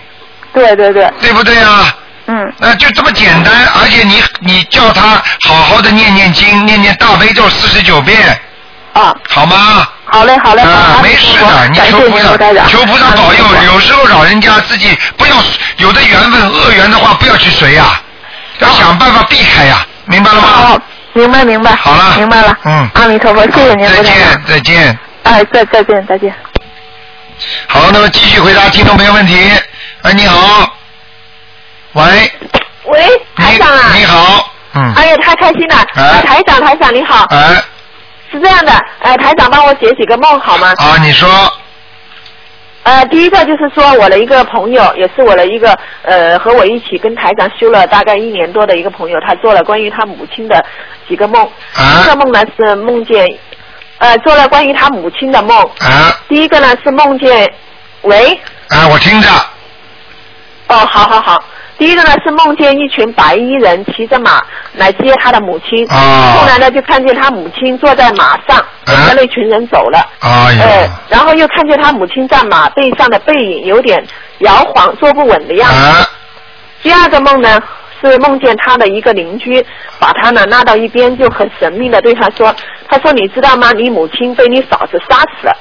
[0.53, 1.11] 对对对。
[1.21, 1.95] 对不对啊？
[2.33, 2.53] 嗯。
[2.59, 8.41] 那就这么简单，而且你你叫他好好的念念经，念念大悲咒四十九遍。
[8.95, 9.15] 啊。
[9.29, 9.87] 好吗？
[10.07, 10.63] 好嘞，好嘞。
[10.63, 12.37] 啊，没事的，你求菩萨，
[12.69, 13.45] 求菩萨保佑。
[13.65, 15.37] 有时候老人家自己不要
[15.77, 18.01] 有的缘分恶缘的话，不要去随呀，
[18.59, 20.49] 要想办法避开呀，明白了吗？
[20.49, 21.75] 哦，明白明白。
[21.77, 22.17] 好了。
[22.17, 22.57] 明白了。
[22.65, 22.89] 嗯。
[22.95, 24.99] 阿弥陀佛，谢谢您，再见，再见。
[25.25, 26.35] 哎，再再见，再见。
[27.67, 29.51] 好，那么继续回答听众朋友问题。
[30.03, 30.82] 哎，你好。
[31.95, 32.05] 喂。
[32.85, 33.95] 喂，台长啊。
[33.95, 34.53] 你好。
[34.75, 34.95] 嗯。
[34.95, 35.77] 哎呀，太开心了！
[35.95, 36.23] 哎。
[36.23, 37.27] 台长，台长你好。
[37.31, 37.63] 哎。
[38.31, 40.73] 是这样的，呃，台长帮我解几个梦好吗？
[40.79, 41.29] 啊，你说。
[42.85, 50.65] 呃，第一个就是说我的一个朋友，也是我的一个呃和我一起跟台长修了大概一年多的一个朋友，他做了关于他母亲的
[51.09, 51.45] 几个梦。
[51.75, 51.93] 啊。
[51.95, 53.39] 第一个梦呢是梦见，
[53.99, 55.57] 呃，做了关于他母亲的梦。
[55.81, 56.11] 啊。
[56.29, 57.53] 第一个呢是梦见，
[58.01, 58.41] 喂。
[58.71, 59.29] 啊，我听着。
[60.69, 61.45] 哦，好好好。
[61.79, 64.43] 第一个呢是梦见一群白衣人骑着马
[64.75, 70.07] 来接他的母亲，哦后来呢就看见他母亲坐在马上，跟着那群人走了。
[70.21, 74.05] 哎然后又看见他母亲在马背上的背影有点
[74.39, 75.75] 摇晃，坐不稳的样子。
[75.75, 76.07] 啊。
[76.83, 77.61] 第二个梦呢
[78.01, 79.65] 是梦见他的一个邻居
[79.99, 82.55] 把他呢拉到一边，就很神秘的对他说
[82.89, 83.73] ：“他说你知道吗？
[83.73, 85.57] 你母亲被你嫂子杀死了。”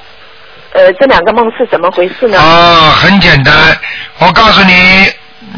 [0.73, 2.39] 呃，这两个梦是怎么回事呢？
[2.39, 3.53] 啊，很简单，
[4.19, 4.73] 我告诉你，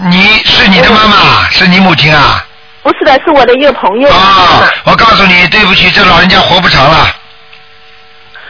[0.10, 2.45] 你是你的妈妈，是你母亲啊。
[2.82, 4.10] 不是的，是我的一个朋友。
[4.10, 7.08] 啊，我告诉你，对不起，这老人家活不长了。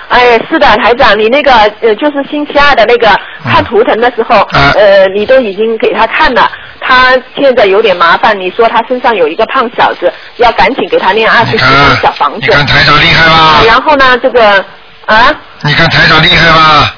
[0.10, 1.52] 哎，是的，台长，你那个
[1.82, 3.10] 呃，就是星期二的那个
[3.44, 12.40] 看图腾的时候，啊呃，你都已经给他看了，他现在有点麻烦，你说他身上有一个胖小子，要赶紧给他念二十四张小房子。
[12.42, 13.62] 你看台长厉害吧？
[13.66, 14.64] 然后呢，这个
[15.06, 15.34] 啊。
[15.62, 16.96] 你看台长厉害吧？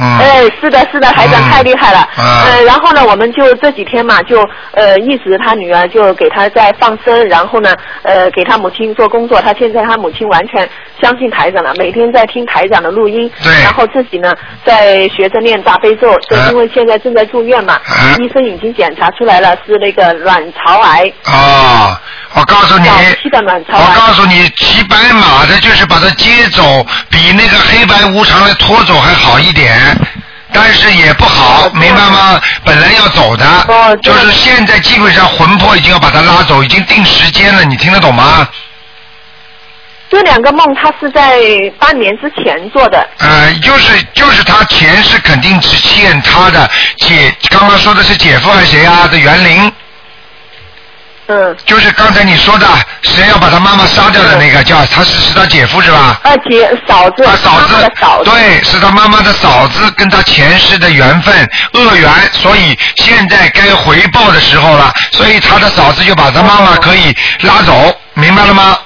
[0.00, 0.18] 嗯。
[0.18, 1.98] 哎，是的，是的，台长太厉害了。
[2.16, 4.40] 啊呃，然后呢，我们就这几天嘛，就
[4.72, 9.40] 呃一直他女儿就给他在放生，然后呢，呃给他母亲做工作。
[9.40, 10.68] 他现在他母亲完全
[11.00, 13.30] 相信台长了，每天在听台长的录音。
[13.42, 13.52] 对。
[13.62, 14.32] 然后自己呢
[14.64, 21.12] 在学着念大悲咒，就因为现在正在住院嘛，啊医生已经检查出来了是那个卵巢癌。
[21.24, 22.00] 啊，
[22.34, 23.84] 我告诉你，早期的卵巢癌。
[23.84, 29.70] 我告诉你，骑白马的就是把他接走，比那个黑白无常来拖走还好一点。
[30.52, 32.40] 但是也不好，明白吗？
[32.64, 33.44] 本来要走的，
[34.02, 38.48] 就是现在基本上魂魄已经要把他拉走，已经定时间了，你听得懂吗？
[40.10, 41.38] 这两个梦他是在
[41.78, 43.08] 半年之前做的。
[43.18, 49.06] 呃，就是就是他前世肯定是欠他的姐，刚刚说的是姐夫还是谁啊？
[49.06, 49.72] 的园林。
[51.30, 51.56] 嗯。
[51.64, 52.66] 就是刚才你说的，
[53.02, 56.20] 谁要把他妈妈杀掉的那个，叫他是是他姐夫是吧？
[56.24, 57.24] 啊，姐嫂子。
[57.24, 57.90] 啊，嫂子。
[58.00, 58.30] 嫂子。
[58.30, 68.76] 对，是他妈妈的嫂子，跟他前世的缘分恶缘，所以现在该回报的时候了，所以他的嫂子就把他妈妈可以拉走，明白了吗？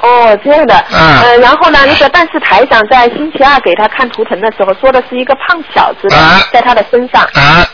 [0.00, 0.84] 哦，这样的。
[0.90, 1.20] 嗯。
[1.22, 6.16] 呃，然后呢，那个，但是台长在星期二给他看图腾的时候，说的是一个胖小子的，
[6.52, 7.22] 在他的身上。
[7.34, 7.66] 啊。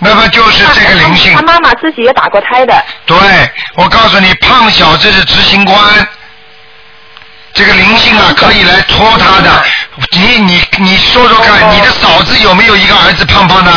[0.00, 1.34] 那么就是这个灵性。
[1.34, 2.84] 他妈妈自己也打过胎的。
[3.04, 3.18] 对，
[3.74, 5.76] 我告诉你，胖小子是执行官，
[7.52, 9.50] 这个灵性啊，可以来拖他的。
[10.12, 13.72] 你你你说说看，你的嫂子有没有一个儿子胖胖的？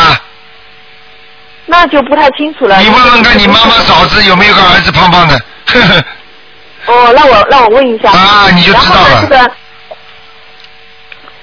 [1.66, 2.78] 那就不太清楚了。
[2.80, 5.40] 你问问看你妈妈嫂子有没有个儿子胖胖的？
[5.66, 6.04] 呵呵。
[6.86, 8.10] 哦，那我那我问一下。
[8.10, 9.22] 啊，你就知道了。
[9.22, 9.50] 这个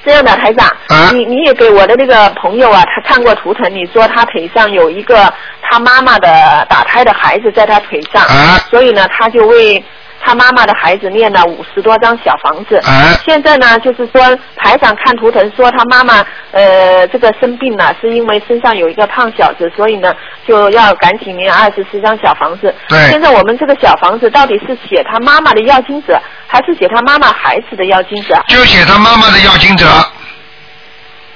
[0.05, 5.31] 这样的台长，啊你你也给我的那个朋友啊，他看过图腾，你说他腿上有一个
[5.62, 6.27] 他妈妈的
[6.69, 8.57] 打胎的孩子在他腿上，啊。
[8.69, 9.83] 所以呢，他就为
[10.21, 12.77] 他妈妈的孩子念了五十多张小房子。
[12.77, 20.13] 啊现在呢，就是说排长看图腾说他妈妈呃这个生病了，是因为身上有一个胖小子，所以呢
[20.47, 22.73] 就要赶紧念二十四张小房子。
[22.88, 28.41] 对现在我们这个小房子到底是写他妈妈的要经者，还是写他妈妈孩子的要经者？
[28.47, 29.86] 就写他妈妈的要经者，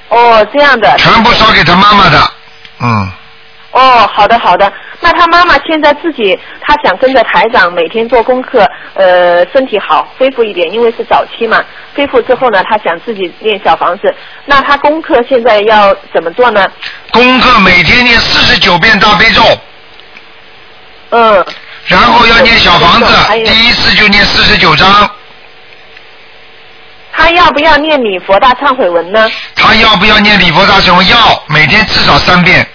[0.10, 0.96] 哦，这样的。
[0.98, 2.18] 全部烧给他妈妈的。
[2.82, 3.12] 嗯，
[3.72, 4.72] 哦，好的好的。
[5.04, 11.62] 那他妈妈现在自己，他想跟着台长每天做功课，呃，身体好，恢复一点，因为是早期嘛。
[11.94, 14.16] 恢复之后呢，他想自己练小房子。
[14.46, 16.66] 那他功课现在要怎么做呢？
[17.12, 19.42] 功课每天念四十九遍大悲咒，
[21.10, 21.46] 嗯。
[21.88, 23.14] 然后要念小房子
[23.44, 24.88] 第一次就念四十九章。
[27.12, 29.30] 他要不要念礼佛大忏悔文呢？
[29.54, 31.04] 他要不要念礼佛大忏悔？
[31.08, 32.66] 要，每天至少三遍。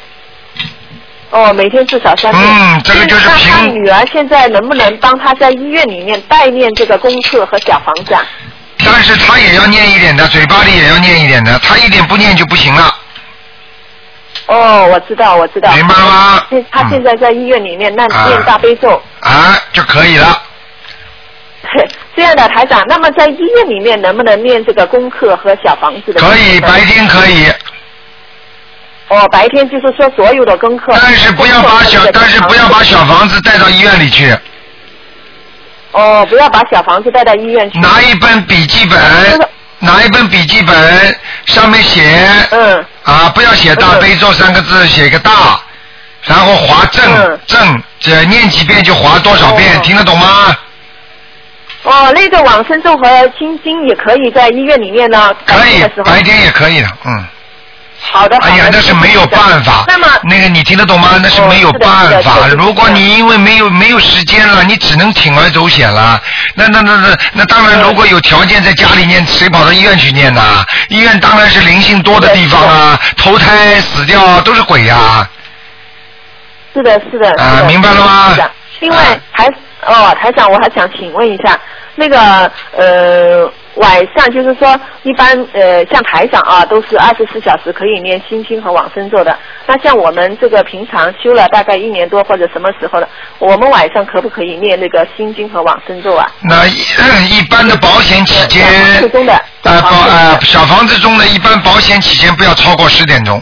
[1.31, 2.45] 哦，每天至少三遍。
[2.45, 8.25] 嗯这个就是那凭他女儿现在能不能帮她在医院里面代念这个功课和小房子啊？
[8.85, 12.95] 但是她也要念一点的，嘴巴里也要念一点的，她一点不念就不行了。
[14.47, 15.71] 哦，我知道，我知道。
[15.75, 19.01] 明白了吗现他现在在医院里面那啊念大悲咒。
[19.21, 20.43] 啊，就可以了。
[22.17, 26.21] 这样的台长，那么在医院里面能不能念这个功课和小房子的？
[26.21, 26.81] 可以，白。
[26.81, 27.47] 天可以，
[29.09, 30.93] 哦，白天就是说所有的功课。
[30.93, 34.37] 但是不要把小，但是不要把小房子带到医院里去，
[35.93, 37.79] 哦，不要把小房子带到医院去。
[37.81, 38.99] 拿一本笔记本，
[39.79, 41.17] 拿一本笔记本，
[41.47, 42.19] 上面写，
[42.51, 45.59] 嗯，啊，不要写大悲咒三个字，写个大，
[46.25, 50.55] 然后划正嗯正，这念几遍就划多少遍，哦听得懂吗？
[51.85, 55.35] 哦，那个往生咒和心经也可以在医院里面呢。
[55.47, 57.25] 可以白天也可以的，嗯。
[58.01, 58.37] 好的。
[58.39, 59.85] 哎呀，那是没有办法。
[59.87, 61.19] 那么，那个你听得懂吗？
[61.23, 62.49] 那是没有办法。
[62.57, 66.21] 如果你因为没有没有时间了，你只能铤而走险了。
[66.55, 70.43] 那那那那那当然，如果有条件在家里念，谁跑到医院去念呢？
[70.89, 75.29] 医院当然是灵性多的地方啊，投胎死掉都是鬼呀、
[76.75, 77.31] 是的，是的。
[77.43, 78.37] 啊明白了吗
[78.81, 79.49] 另外啊台
[79.87, 81.59] 哦，台长，我还想请问一下，
[81.97, 89.37] 那个呃晚上就是说，一般呃像台长啊，都是二十四小时可以念心经和往生咒的。
[89.67, 96.31] 那像我们这个平常修了大概一年多或者什么时候的，我们晚上可不可以念那个心经和往生咒啊？
[96.43, 103.41] 那一一般的保险起见小房子中的，呃保小房子中的呃小房子中的一般保险起见不要超过十点钟。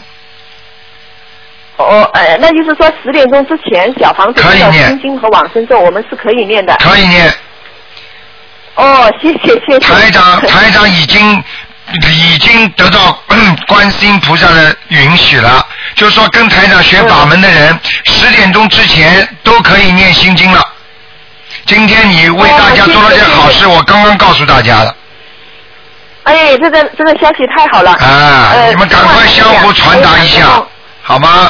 [1.77, 6.75] 哦，呃，那就是说十点钟之前，小房子的可以念心经和往生咒，我们是可以念的。
[6.79, 7.31] 可以念。
[8.77, 9.79] 哦，谢谢谢谢。
[9.79, 11.43] 台长， 台长已经
[12.03, 13.11] 已经得到
[13.67, 20.63] 观世音菩萨的允许了，就是说跟台长学法门的人，十点钟之前都可以念心经了。
[21.65, 24.95] 今天你为大家做了件好事，我刚刚告诉大家的
[26.23, 27.91] 哎，这个这个消息太好了。
[27.93, 30.61] 啊，呃你们赶快相互传达一下，
[31.01, 31.49] 好吗？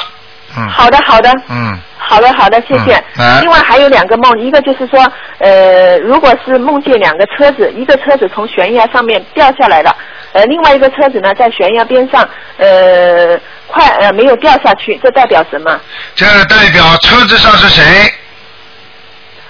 [0.55, 0.69] 嗯。
[0.69, 1.31] 好的好的。
[1.49, 1.77] 嗯。
[2.09, 3.03] 好的，好的，谢谢。
[3.41, 5.05] 另外还有两个梦，一个就是说，
[5.39, 9.93] 呃，如果是梦见两个车子，一个车子从悬崖上面掉下来了，
[10.31, 15.79] 呃，另外一个车子呢在悬崖边上，呃，快呃没有掉下去，这代表什么？
[16.15, 17.83] 这代表车子上是谁？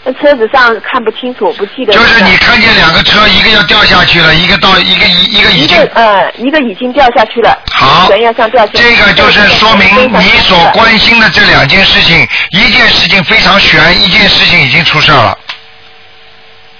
[0.07, 1.91] 那车子上看不清楚，不记得。
[1.91, 8.77] 就是你看见两个车，一个要掉下去了，一个到一个一一个已经个呃，一个已经掉下去了，好悬崖上掉下去。
[8.77, 9.85] 这个就是说明
[10.17, 15.37] 你所关心的这两件事情，一件事情非常悬，一件事情已经出事了，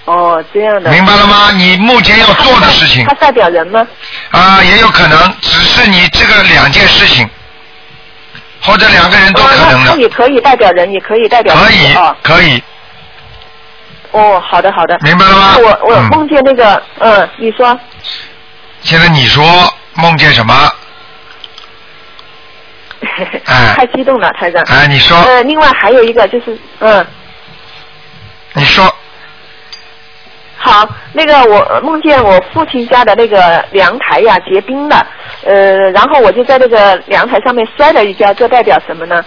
[0.06, 0.90] 哦，这样的。
[0.90, 1.52] 明白了吗？
[1.52, 3.86] 你目前要做的事情他代表人吗？
[4.32, 7.30] 啊，也有可能只是你这个两件事情，
[8.62, 12.16] 或者两个人都可能哦、那也可以代表人，也可以代表可以哦。
[12.24, 12.64] 可以，
[14.12, 14.98] 哦，好的好的。
[15.02, 17.78] 明白了吗我我嗯梦见那个，嗯，你说。
[18.82, 19.44] 现在你说
[19.96, 20.54] 梦见什么？
[23.46, 24.64] 哎太激动了，台长。
[24.70, 27.06] 哎你说呃，另外还有一个就是，嗯，
[28.54, 28.84] 你说
[30.68, 35.08] 好，那个我呃梦见我父亲家的那个阳台呀结冰了，
[35.46, 39.24] 呃，然后我就在那个阳台上面摔了一跤，这代表什么呢？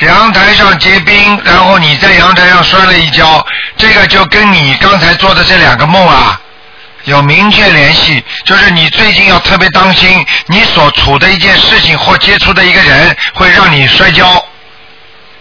[0.00, 6.40] 阳台上结冰，然后你在阳台上摔了一跤，这个就跟你刚才做的这两个梦啊
[7.04, 14.44] 有明确联系，就是你最近要特别当心，你所处的一件事情或接触的一个人会让你摔跤，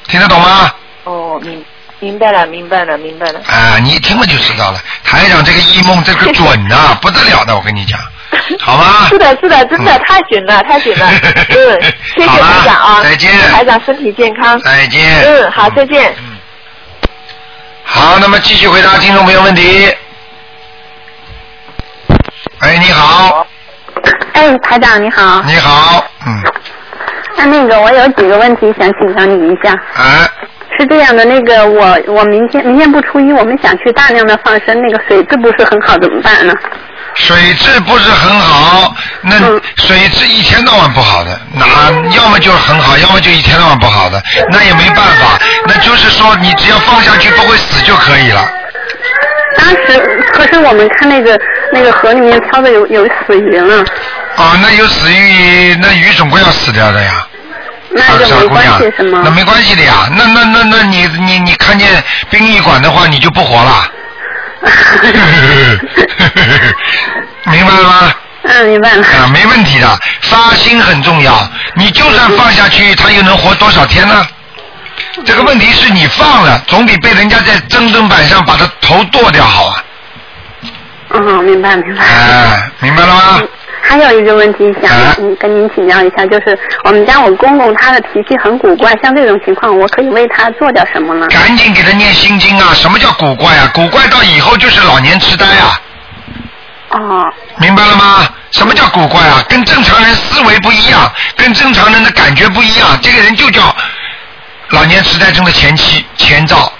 [0.08, 0.72] 听得懂吗？
[1.06, 1.66] 哦，明
[2.02, 3.40] 明白了，明白了，明白了。
[3.46, 4.80] 啊，你一听了就知道了。
[5.04, 8.00] 台长这个异梦这个准呐、不得了的，我跟你讲。
[8.60, 9.08] 好吗？
[9.10, 11.08] 是的，是的，真的太准了，太准了。
[11.50, 11.82] 嗯，
[12.16, 14.60] 谢谢好了台长啊，再见祝台长身体健康。
[14.62, 15.24] 再见。
[15.24, 16.14] 嗯，好，再见。
[17.84, 19.96] 好，那么继续回答听众朋友问题。
[22.62, 23.46] 哎，你好，
[24.34, 25.44] 哎，台长你好。
[25.44, 26.42] 你好，嗯，
[27.38, 29.72] 那那个我有几个问题想请教你一下。
[29.96, 30.30] 哎，
[30.82, 36.54] 是这样的，那个我我明天明天不初一，我们想去大量的放生，那个水质不是很好，怎么办呢？
[37.14, 39.38] 水质不是很好，那
[39.76, 41.66] 水质一天到晚不好的，那
[42.16, 44.20] 要么就是很好，要么就一天到晚不好的，
[44.50, 48.42] 那也没办法，那就是说你只要放下去不会死就可以了。
[49.58, 51.40] 当时可是我们看那个
[51.72, 53.86] 那个河里面漂的有有死鱼了，
[54.36, 57.28] 啊，那有死鱼，那鱼总归要死掉的呀。
[57.94, 58.94] 那就没关傻姑娘系？
[59.24, 63.92] 那没关系的呀，那那那那你你你看见殡仪馆的话，你就不活了。
[67.46, 68.14] 明白了吗？
[68.44, 69.04] 嗯，明白了。
[69.04, 71.48] 啊，没问题的，发心很重要。
[71.76, 74.26] 你就算放下去，他又能活多少天呢？
[75.26, 79.84] 这个问题是你放了，总比被人家在砧砧板上把他头剁掉好啊！
[81.14, 82.04] 嗯，明白明白。
[82.06, 83.42] 哎，明白了吗？
[83.92, 84.90] 还有一个问题想
[85.36, 91.28] 跟您请教一下，就是我们家我公公他的脾气很古怪，像这种情况，我可以为他做点什么呢？
[91.28, 92.74] 赶紧给他念心经啊！
[92.74, 93.70] 什么叫古怪啊？
[93.74, 95.82] 古怪到以后就是老年痴呆啊！
[96.92, 98.30] 哦，明白了吗？
[98.52, 99.44] 什么叫古怪啊？
[99.50, 103.76] 跟正常人思维不一样，跟正常人的感觉不一样，这个人就叫
[104.70, 106.72] 老年痴呆症的前期前兆。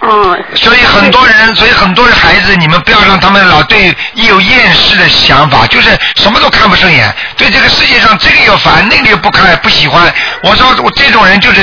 [0.00, 0.38] 哦。
[0.54, 10.12] 所以很多人，所以很多孩子，你们不要让他们老对一有厌世的想法，就是什么都看不顺眼，对这个世界上这个又烦，那个又不看不喜欢。
[10.42, 11.62] 我说我这种人就是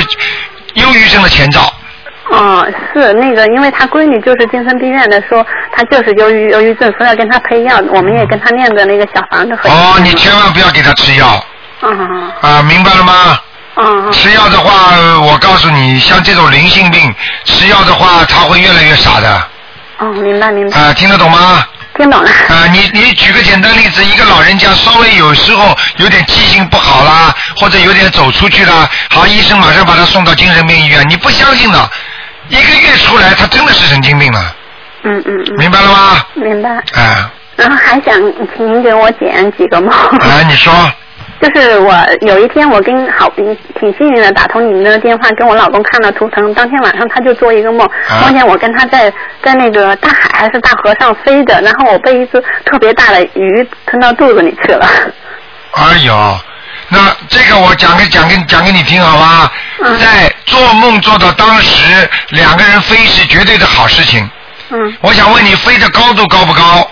[0.75, 1.71] 忧郁症的前兆。
[2.29, 9.69] 哦，是那个，因为他闺女就是精神病院的，说他就是忧郁忧郁症，说要跟他配药，我们也跟他念的那个小房子和。
[9.69, 11.41] 哦，你千万不要给他吃药
[11.83, 13.39] 嗯啊，明白了吗？
[13.77, 14.11] 嗯。
[14.11, 17.13] 吃药的话，呃我告诉你，像这种灵性病，
[17.45, 19.47] 吃药的话，他会越来越傻的。
[19.99, 20.79] 哦，明白明白。
[20.79, 21.65] 啊，听得懂吗？
[21.95, 22.29] 听懂了。
[22.29, 31.89] 啊，你你举个简单例子，一个老人家稍微有时候有点记性不好啦，或者有点走出去啦，好，医生马上把他送到精神病医院，你不相信的，
[32.49, 34.55] 一个月出来，他真的是神经病了，
[35.03, 35.55] 嗯嗯嗯。
[35.57, 36.25] 明白了吗？
[36.35, 36.69] 明白。
[36.93, 38.13] 啊然后还想
[38.55, 39.89] 请您给我解几个梦。
[39.89, 40.71] 啊，你说
[41.39, 43.31] 就是我有一天我跟好
[43.79, 49.13] 挺幸运的打通你们的电话，跟我老公看了图腾，当天晚上他就做一个梦，啊梦见我跟他在
[49.43, 54.87] 在那个大海还是大河上飞着，然后我被一只特别大的鱼吞到肚子里去了。
[55.73, 56.39] 哎呦，
[56.89, 59.51] 那这个我讲给讲给讲给你听好吧？
[59.99, 64.27] 在做梦做到当时，两个人飞是绝对的好事情。
[64.71, 64.97] 嗯。
[65.01, 66.89] 我想问你，飞的高度高不高？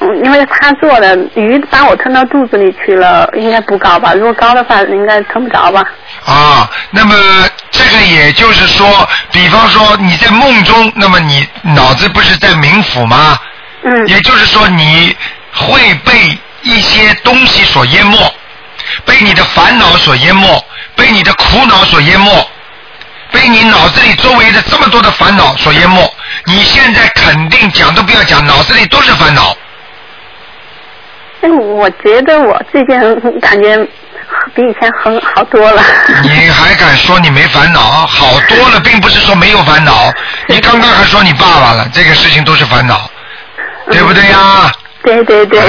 [0.00, 4.14] 嗯，因为他做的鱼把我吞到肚子里去了，应该不高吧？
[4.14, 5.84] 如果高的话，应该吞不着吧？
[6.24, 7.14] 啊，那么
[7.70, 13.38] 这个也就是说，比方说你在梦中，那么你脑子不是在冥府吗？
[13.82, 14.06] 嗯。
[14.08, 15.16] 也就是说，你
[15.52, 18.16] 会被一些东西所淹没，
[19.04, 20.64] 被你的烦恼所淹没，
[20.94, 22.48] 被你的苦恼所淹没，
[23.32, 26.14] 被你脑子里周围的这么多的烦恼所淹没。
[26.46, 29.54] 你现在肯定讲都不要讲，脑子里都是烦恼。
[31.42, 32.98] 哎， 我觉得我最近
[33.40, 33.76] 感觉
[34.54, 35.82] 比以前很好多了。
[36.22, 37.80] 你还敢说你没烦恼？
[38.06, 40.12] 好多了， 并不是说没有烦恼。
[40.48, 43.10] 你刚刚还说你爸爸了，这个事情都是烦恼，
[43.90, 44.70] 对不对呀？
[45.04, 45.58] 对对对。
[45.58, 45.66] 啊，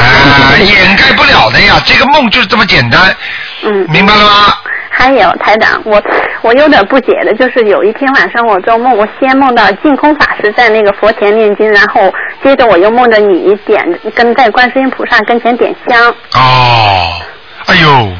[0.59, 3.15] 掩盖不了的呀，这个梦就是这么简单。
[3.63, 3.85] 嗯。
[3.89, 4.53] 明白了吗？
[4.95, 6.01] 还有台长，我
[6.41, 12.13] 我有点不解的，就是有一天晚上我做梦，我先梦到净空法师在那个佛前念经，然后
[12.43, 16.09] 接着我又梦着你点跟在观世音菩萨跟前点香。
[16.35, 17.21] 哦，
[17.65, 18.11] 哎呦，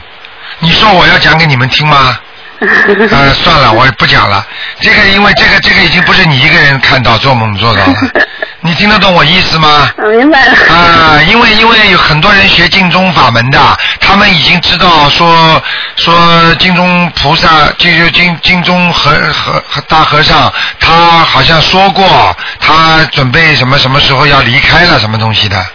[0.59, 2.17] 你说我要讲给你们听吗？
[3.11, 4.45] 呃，算了，我不讲了。
[4.79, 7.95] 这个因为这个这个已经不是你一个人看到做梦做到了，
[8.61, 9.91] 你听得懂我意思吗？
[9.97, 10.53] 我，明白了。
[10.73, 13.59] 啊，因为因为有很多人学净宗法门的，
[13.99, 15.61] 他们已经知道说
[15.97, 17.47] 说净宗菩萨，
[17.77, 25.65] 就就净净宗和和和大和尚，他好像说过，他准备什么什么时候要离开了什么东西的。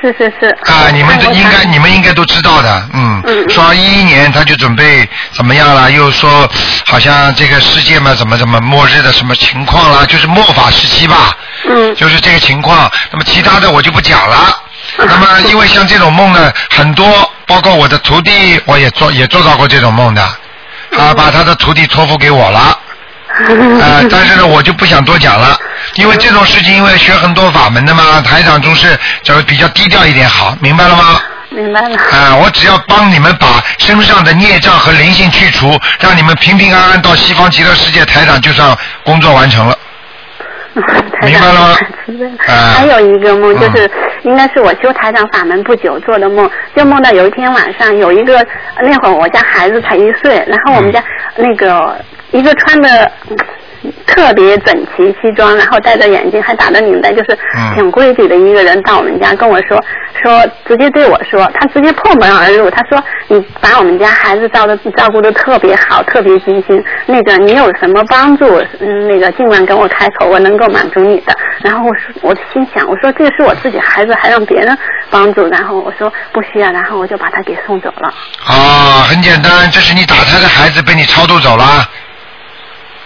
[0.00, 0.46] 是是是。
[0.70, 6.48] 啊，你们都应该，你们应该都知道的，嗯，说一一年他就准备怎么样了，又说
[6.86, 11.36] 好像这个世界嘛，怎么怎么末日的什么情况啦，就是末法时期吧，
[11.68, 12.90] 嗯，就是这个情况。
[13.10, 14.62] 那么其他的我就不讲了。
[14.98, 22.78] 那么因为像这种梦呢，很多，包括我的徒弟，我也做也做到过这种梦的，啊，把他的徒弟托付给我了。
[23.80, 25.58] 啊， 但是呢，我就不想多讲了，
[25.94, 31.20] 因为这种事情，因为学很多法门的嘛，台长总是就比较低调一点好，明白了吗？
[31.50, 31.96] 明白了。
[31.96, 39.76] 啊，我只要帮你们把身上的孽障和灵性去除，让你们平平安安到西方极乐世界，台长就算工作完成了。
[41.22, 41.76] 明白了吗？
[42.48, 43.90] 啊还有一个梦，就是
[44.22, 48.44] 应该是我修台长法门不久做的梦，就梦到有一天晚上有一个
[48.80, 51.02] 那会儿我家孩子才一岁，然后我们家
[51.36, 52.02] 那个
[52.32, 53.12] 一个穿的。
[54.06, 57.36] 特别整齐西装，然后戴着眼镜，还打着领带，就是
[57.74, 59.82] 挺规矩的一个人到我们家跟我说，
[60.22, 68.46] 说直接对我说，他直接破门而入，他说你把我们家孩子照的照顾的特别好，特别精心，那个你有什么帮助，
[68.78, 71.34] 嗯，那个尽管跟我开口，我能够满足你的。
[71.62, 74.78] 然后我说，我心想，我说这是我自己孩子，还让别人
[75.10, 78.14] 帮助，然后我说不需要，然后我就把他给送走了。
[78.46, 81.64] 啊，很简单，这是你打胎的孩子被你超度走了。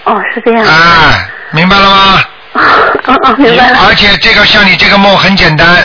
[0.06, 0.64] 哦，是这样。
[0.64, 1.18] 啊，
[1.52, 2.22] 明白了吗？
[2.54, 2.62] 嗯
[3.06, 3.78] 嗯，明白了。
[3.86, 5.84] 而且这个像你这个梦很简单，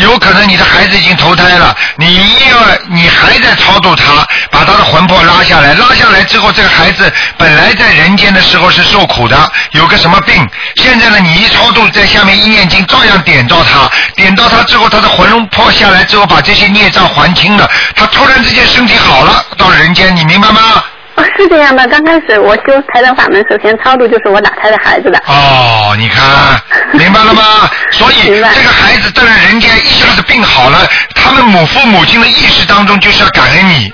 [0.00, 9.36] 有可能你的孩子已经投胎了，你因为你还在超度他，把他的魂魄拉下来，拉下来之后，这个孩子本来在人间的时候是受苦的，
[9.72, 20.82] 有个什么病，现在呢你一超度，在下面一念经，照样点到他，点到他之后，他的魂魄下来之后，把这些孽障还清了，他突然之间身体好了，到了人间，你明白吗？
[21.20, 21.86] 哦，是这样的。
[21.88, 25.22] 刚开始我修台长法门，首先超度就是我打胎的孩子的。
[25.26, 26.24] 哦，你看，
[26.92, 27.70] 明白了吗？
[27.90, 33.92] 所以这个孩子到了人间，一下子病好了，他们母父母亲的意识当中就是要感恩你。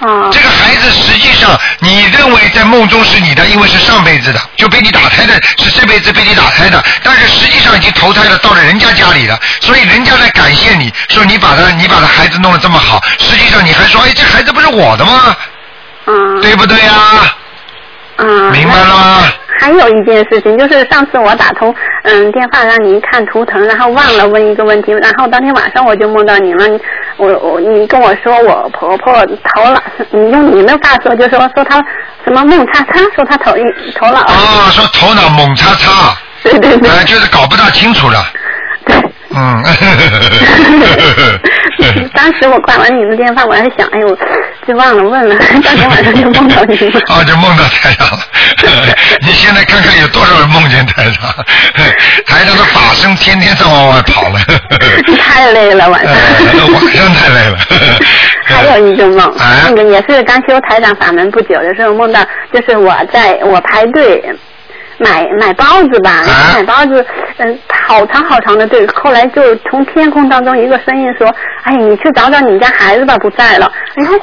[0.00, 0.28] 哦。
[0.30, 15.34] 这个孩子实际上，你认为在梦中是你的，因为是上辈子的，就被你打胎的，是这辈子被你打胎的，但是实际上已经投胎了，到了人家家里了，所以人家来感谢你，说你把他，你把他孩子弄得这么好，实际上你还说，哎，这孩子不是我的吗？
[16.06, 16.40] 嗯。
[16.40, 16.92] 对不对呀？
[18.16, 18.50] 嗯。
[18.52, 19.22] 明白了吗？
[19.58, 26.78] 还有一件事情，就是上次我打通嗯电话让您看图腾，然后忘了问一个问题，然后当天晚上我就梦到您了，你
[27.16, 31.82] 我我你跟我说我婆婆头脑，你用你的话说就说说她
[32.24, 34.20] 什么梦叉叉，说她头一头脑。
[34.20, 36.14] 啊，说头脑猛叉叉。
[36.42, 36.90] 对对对。
[36.90, 38.24] 啊，就是搞不大清楚了。
[39.36, 39.62] 嗯。
[42.14, 44.18] 当时我挂完你的电话，我还想，哎呦，
[44.66, 46.98] 就忘了问了， 当天晚上就梦到你了。
[47.08, 48.18] 啊， 就梦到台长了。
[49.20, 51.30] 你现在看看有多少人梦见台长？
[52.26, 54.40] 台长的法身天天在往外跑了。
[55.18, 56.12] 太累了，晚上。
[56.72, 57.58] 晚上太累了。
[58.44, 59.30] 还有一个梦，
[59.64, 62.20] 那个也是刚修台长法门不久的时候梦到，
[62.52, 64.24] 就是我在我排队。
[64.98, 66.22] 买买包子吧，
[66.54, 67.04] 买包子，
[67.38, 68.86] 嗯，好长好长的队。
[68.88, 71.26] 后来就从天空当中一个声音说
[71.64, 74.14] ：“哎，你去找找你家孩子吧，不在了。”然后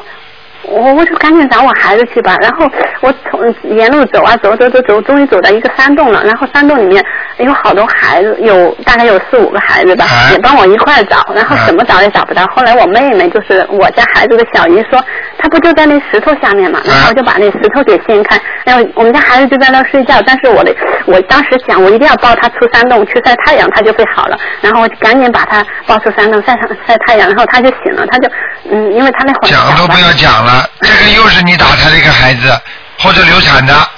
[0.63, 2.35] 我我就赶紧找我孩子去吧。
[2.41, 2.69] 然后
[3.01, 3.41] 我从
[3.75, 6.23] 沿路走啊走走走走，终于走到一个山洞了。
[6.23, 7.03] 然后山洞里面
[7.37, 11.25] 有好多孩子，有大概有四五个孩子吧，也帮我一块儿找。
[11.33, 12.45] 然后怎么找也找不到。
[12.55, 15.03] 后来我妹妹就是我家孩子的小姨说，
[15.37, 16.79] 她不就在那石头下面嘛？
[16.85, 20.15] 然后我就把那石头给掀开，然后我们家孩子就在那睡觉。
[20.25, 20.73] 但是我的
[21.05, 24.37] 我当时想，我一定要抱他出山洞去晒太阳，他就会好了。
[24.61, 28.29] 然后我就赶紧把他抱出山洞晒上晒太阳，然后他就醒了，他就
[28.71, 32.61] 嗯，因为他那会儿讲都不要讲了，这个又是你打胎的一个孩子，
[32.99, 33.89] 或者流产的。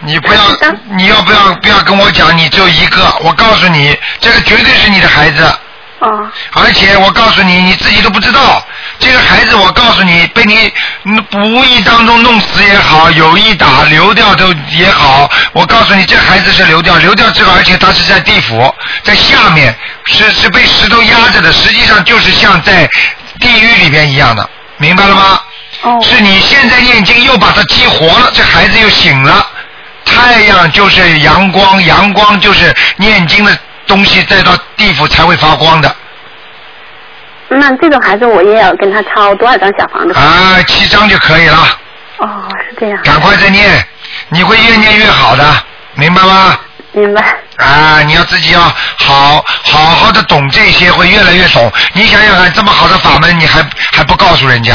[0.00, 0.40] 你不要，
[0.96, 2.36] 你要不要不要跟我讲？
[2.36, 5.42] 你只有一个，我告诉你，这个绝对是你的孩子。
[6.00, 6.30] 哦。
[6.52, 8.62] 而且我告诉你，你自己都不知道，
[8.98, 10.70] 这个孩子，我告诉你，被你
[11.32, 18.72] 无意当中弄死也好，有意打流掉都也好，我告诉你，这孩子是流掉，流掉之后，而且他是在地府，
[19.02, 19.74] 在下面，
[20.04, 22.86] 是是被石头压着的，实际上就是像在
[23.40, 24.48] 地狱里边一样的，
[24.78, 25.40] 明白了吗？
[25.82, 25.98] 哦。
[26.02, 29.46] 是你现在念经又把它激活了，这孩子又醒了。
[30.04, 35.94] 太阳就是阳光，阳光就是念经的东西，带到地府才会发光的。
[37.48, 40.14] 那这种孩子我也要跟他抄多少张小房子？
[40.18, 41.78] 啊，七张就可以了。
[42.18, 43.00] 哦，是这样。
[43.02, 43.86] 赶快再念，
[44.28, 45.64] 你会越念越好的，
[45.94, 46.58] 明白吗？
[46.92, 47.22] 明白。
[47.58, 51.70] 啊，你要自己要好好好的懂这些，会越来越懂。
[51.92, 53.60] 你想想看，这么好的法门，你还
[54.36, 54.74] 诉人家，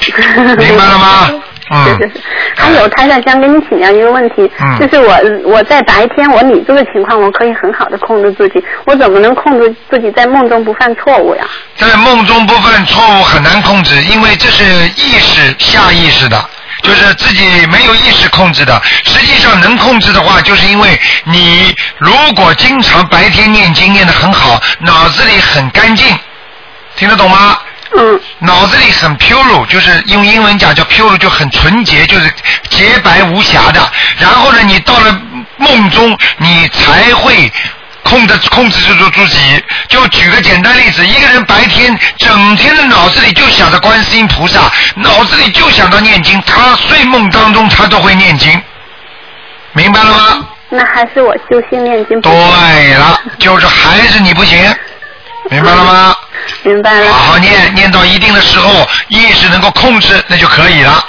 [0.58, 1.30] 明白了吗？
[1.70, 1.84] 嗯。
[1.86, 2.20] 是是是。
[2.54, 11.44] 还有台长想跟你请教一个问题，嗯就是我我在白天我理智的情况，我可以很好的控制自己，我怎么能控制自己在梦中不犯错误呀？
[11.76, 14.64] 在梦中不犯错误很难控制，因为这是
[14.96, 16.44] 意识下意识的，
[16.82, 18.80] 就是自己没有意识控制的。
[19.04, 26.06] 实际上能控制的话，就是因为你如果经常白天念经念得很好，脑子里很干净，
[26.96, 27.56] 听得懂吗？
[27.96, 28.20] 嗯。
[28.40, 32.32] 脑子里很 pure，就是用英文讲叫 pure，就很纯洁，就是
[32.70, 33.80] 洁白无瑕的。
[34.18, 35.20] 然后呢，你到了
[35.56, 37.52] 梦中，你才会。
[38.04, 48.60] 控制控制住自己，就举个简单例子，一个人白天整天的脑子里就想着观世音菩萨，脑子里就想到念经，他睡梦当中他都会念经，
[49.72, 50.48] 明白了吗？
[50.68, 52.20] 那还是我修心念经。
[52.20, 54.58] 对了，就是还是你不行，
[55.52, 56.16] 明白了吗？
[56.64, 57.12] 明白了。
[57.12, 61.04] 好好念，念到一定的时候，意识能够控制，那就可以了。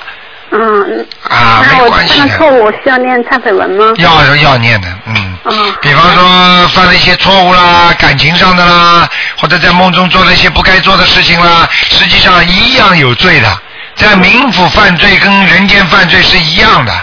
[0.52, 1.08] 嗯。
[1.30, 2.20] 啊，没关系。
[2.20, 3.94] 犯错误需要念忏悔文吗？
[3.98, 5.38] 要要念的，嗯。
[5.46, 5.76] 嗯。
[5.82, 13.48] 比方说犯了一些错误啦，感情上的啦，或者在梦中做了一些不该做的事情啦，实际上一样有罪的，
[13.96, 16.94] 在冥府犯罪跟人间犯罪是一样的。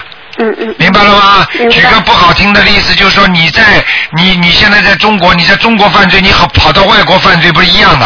[0.41, 0.75] 嗯嗯。
[0.77, 1.47] 明白了吗？
[1.69, 3.63] 举个不好听的例子，就是说你在
[4.17, 8.05] 你你现在在中国，你在中国犯罪，你好跑到外国犯罪不是一样的？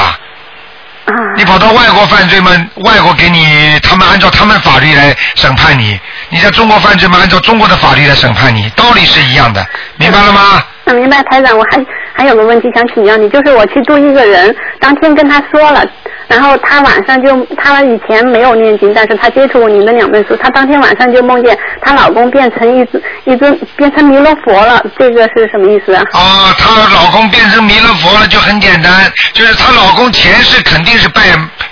[1.37, 2.51] 你跑到外国犯罪嘛？
[2.77, 5.99] 外国给你，他们按照他们法律来审判你。
[6.29, 7.19] 你在中国犯罪嘛？
[7.19, 9.63] 按照中国的法律来审判你，道理是一样的，
[9.97, 10.63] 明白了吗？
[10.85, 15.85] 嗯，明白，台长，我还还有个问题想请教你，就是我去度一个人，当天跟他说了。
[16.27, 26.03] 然后他晚上就，他以前没有念经，但是他接触过您的两本书，他当天晚上就梦见她老公变成一只一只变成弥勒佛了，这个是什么意思啊？
[26.13, 28.91] 啊，她老公变成弥勒佛了，就很简单，
[29.33, 31.21] 就是她老公前世肯定是拜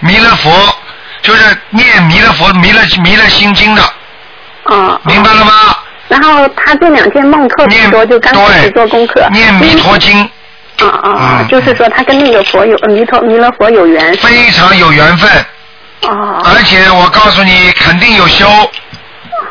[0.02, 0.52] 弥勒佛，
[1.22, 3.82] 就是念弥勒佛弥勒弥勒心经的。
[4.64, 5.02] 啊。
[5.06, 5.52] 明白了吗？
[6.10, 9.28] 然后她这两天梦特别多，就刚开始做功课。
[9.32, 10.30] 念弥陀经。
[10.88, 11.48] 啊啊啊！
[11.50, 15.30] 就是说他跟那个佛有弥陀弥勒佛有缘，非常有缘分。
[16.02, 16.42] 哦。
[16.46, 18.46] 而且我告诉你，肯定有修。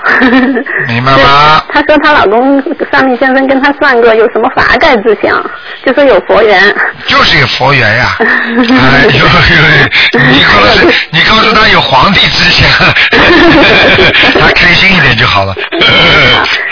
[0.89, 1.63] 明白吗？
[1.73, 5.43] 她说她老公算命先生跟她算过有什么法盖之相，
[5.85, 6.75] 就说有佛缘。
[7.07, 8.17] 就是有佛缘呀！
[8.21, 12.69] 哎呦呦，你告诉 你告诉他有皇帝之相，
[14.41, 15.55] 他开心一点就好了。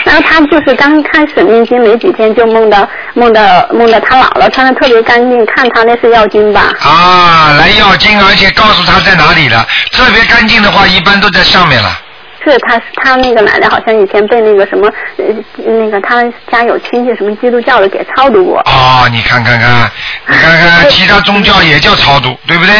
[0.05, 6.73] 然后他就是刚开始念经没几天，就梦到梦到梦到他姥姥穿的特别干净，看他那是药精吧？
[6.81, 9.67] 啊，来药精，而且告诉他在哪里了。
[9.93, 11.99] 特别干净的话，一般都在上面了。
[12.45, 15.25] 是他，他那个奶奶好像以前被那个什么，呃，
[15.65, 18.59] 那个他家有亲戚什么基督教的给超度过。
[18.61, 19.91] 哦，你看看看，
[20.27, 22.75] 你看看，其他宗教也叫超度，对不对？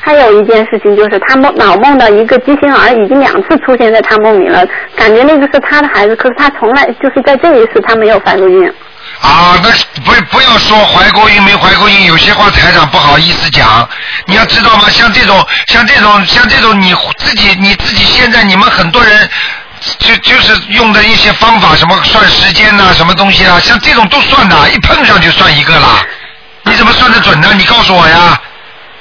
[0.00, 4.64] 还有一件事情就是，他梦老梦到一个畸形儿，已经两次出现在他梦里了，
[4.94, 8.72] 感觉那个是他的孩子，可是他从来就是在这一次他没有犯过孕。
[9.20, 9.70] 啊，那
[10.02, 13.88] 不不要说怀过孕没怀过孕，有些话台长不好意思讲。
[14.26, 14.88] 你要知道吗？
[14.90, 19.28] 像这种像这种像这种，你自己你自己现在你们很多人
[19.98, 26.04] 就就是用的一些方法，什么算时间呐，什么东西啊，像这种都算的，一碰上就算一个啦。
[26.64, 27.48] 你怎么算得准呢？
[27.56, 28.40] 你告诉我呀。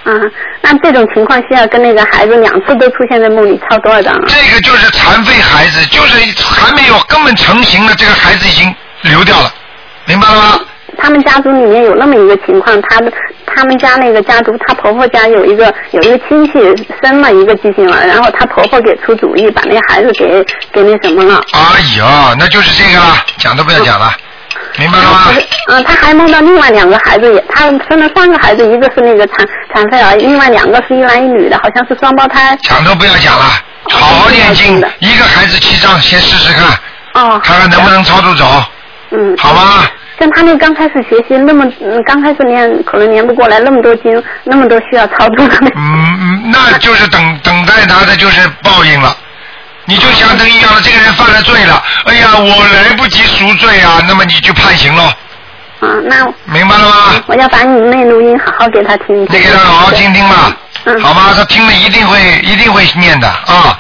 [0.06, 0.32] 嗯，
[0.62, 4.14] 那这种情况需要跟那个孩子两次都出现在梦里超多少张？
[4.28, 9.52] 这个就是残废孩子，就是还没有根本成型的这个孩子已经流掉了。
[10.06, 10.60] 明白了吗？
[10.98, 13.12] 他们家族里面有那么一个情况，他的
[13.46, 16.54] 他们家那个家族，她婆婆家有一个有一个亲戚
[17.04, 21.44] 生了一个畸形儿，然后她婆婆给出主意，把那孩子给给那什么了。
[21.54, 24.10] 哎呀，那就是这个了，讲都不要讲了，
[24.78, 25.34] 明白了吗？
[25.70, 32.58] 嗯，他还梦到另外两个孩子，也他生了三个孩子，一个是那个残残废儿，另外两个是一男一女的，好像是双胞胎。
[32.64, 33.46] 讲都不要讲了，
[33.90, 36.80] 好好念经，一个孩子七张，先试试看，
[37.22, 38.46] 哦，看看能不能操作走。
[39.12, 39.92] 嗯，好吧。
[40.20, 45.58] 像他那刚开始学习那么，嗯，刚开始念可能念不过来那么多经，那么多需要操作的。
[45.76, 49.16] 嗯嗯，那就是等等待他的就是报应了。
[49.88, 55.04] 你就相当于讲了，这个人犯了罪了，哎呀，我来不及赎罪啊，那么你就判刑了。
[55.82, 57.24] 啊，那明白了吗？
[57.28, 59.22] 我要把你那录音好好给他听。
[59.24, 60.56] 你给他好好听听嘛，
[60.86, 61.34] 嗯，好吗？
[61.36, 63.78] 他听了一定会一定会念的啊。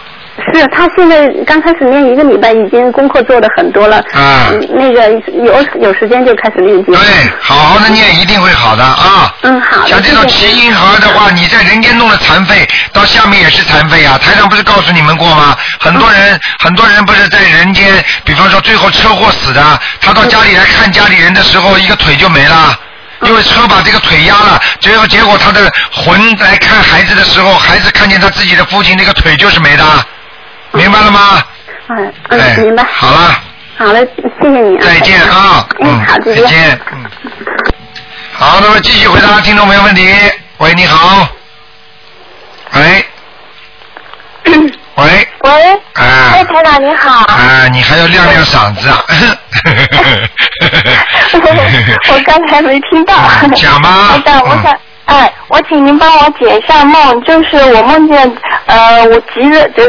[0.58, 3.98] 是他现在刚开始练一个礼拜，已经功课做的很多了。
[4.14, 4.52] 啊。
[4.70, 5.12] 那个
[5.44, 6.94] 有有时间就开始练经。
[6.94, 7.02] 对，
[7.40, 9.34] 好好的念一定会好的啊。
[9.42, 9.86] 嗯，好。
[9.88, 14.18] 像这种奇婴儿的话，你在人间弄了残废，到下面也是残废啊。
[14.18, 15.56] 台上不是告诉你们过吗？
[15.80, 19.62] 很多人很多人不是在人间，比方说最后车祸死的，
[20.02, 22.80] 他到家里来看家里人的时候，一个腿就没了，
[23.22, 29.84] 因为车把这个腿压了，最后结果他的魂来看孩子的时候，孩子看见他自己的父亲那个腿就是没的。
[30.76, 31.44] 明白了吗？
[31.88, 32.84] 嗯嗯，明白。
[32.84, 33.42] 好了。
[33.78, 34.82] 好了，谢谢你啊。
[34.82, 35.68] 再见啊。
[35.80, 36.80] 嗯，好，再见。
[36.92, 37.06] 嗯。
[38.34, 40.08] 好，那么继续回答听众朋友问题。
[40.58, 41.28] 喂，你好。
[42.74, 43.06] 喂。
[44.96, 45.28] 喂。
[45.44, 45.74] 喂。
[45.94, 46.02] 啊。
[46.34, 47.26] 哎，台长你好。
[47.26, 49.04] 啊，你还要亮亮嗓子啊。
[52.10, 53.14] 我刚才没听到。
[53.56, 54.14] 讲吧。
[54.14, 54.74] 台长，我想
[55.06, 59.84] 哎，我请您帮我解一下梦，就是我梦见呃，我急着就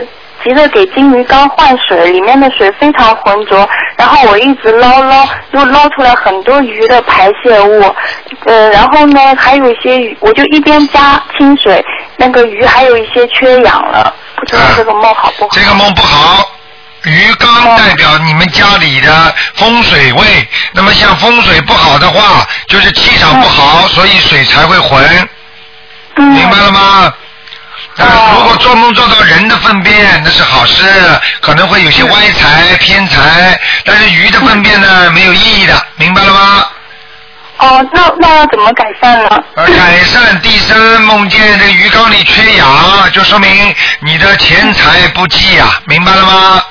[0.46, 7.82] 急着给金鱼缸换水，里面的水非常浑浊，然后我一直捞捞，又捞出来很多鱼的排泄物，
[8.44, 11.84] 呃，然后呢还有一些鱼，我就一边加清水，
[12.16, 15.50] 那个鱼还有一些缺氧了，不知道这个梦好不好？
[15.50, 16.48] 这个梦不好。
[17.02, 25.28] 鱼缸代表你们家里的风水位，那么像风水不好的话，就是气场不好，所以水才会浑。
[26.16, 27.12] 明白了吗？
[27.98, 30.84] 呃，如果做梦做到人的粪便，那是好事，
[31.40, 33.58] 可能会有些歪财偏财。
[33.84, 36.66] 但是鱼的粪便呢， 没有意义的，明白了吗？
[37.58, 39.30] 哦，那那要怎么改善呢？
[39.54, 46.62] 呃，改善第三，梦见这鱼缸里缺氧，就说明你的钱财不济呀，明白了吗？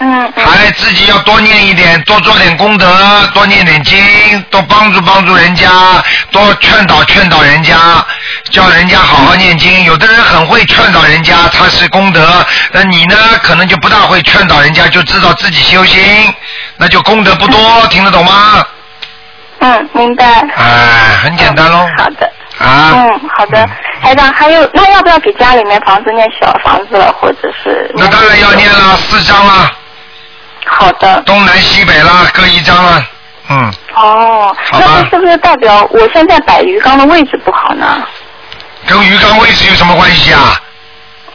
[0.00, 0.32] 嗯。
[0.36, 2.86] 还自己要多念一点，多做点功德，
[3.34, 5.68] 多念点经，多帮助帮助人家，
[6.30, 7.76] 多劝导劝导人家，
[8.50, 9.84] 叫人家好好念经。
[9.84, 16.02] 有的人很会劝导人家，他是功德，那你呢，可能就不大会劝导人家，就知道自己修心，
[16.76, 17.58] 那就功德不多，
[17.90, 18.64] 听得懂吗？
[19.60, 20.24] 嗯，明白。
[20.56, 21.88] 哎，很简单喽。
[21.98, 22.32] 好的。
[22.58, 22.92] 啊。
[22.94, 23.68] 嗯，好的。
[24.00, 27.90] 台长，还有那要不要给家里面房子念小房子了，或者是？
[27.96, 29.68] 那当然要念了，四张了。
[30.68, 31.22] 好的。
[31.26, 33.06] 东南西北啦，各一张啊。
[33.50, 33.72] 嗯。
[33.94, 38.02] 哦，那这是不是代表我现在摆鱼缸的位置不好呢？
[38.86, 40.60] 跟鱼缸位置有什么关系啊？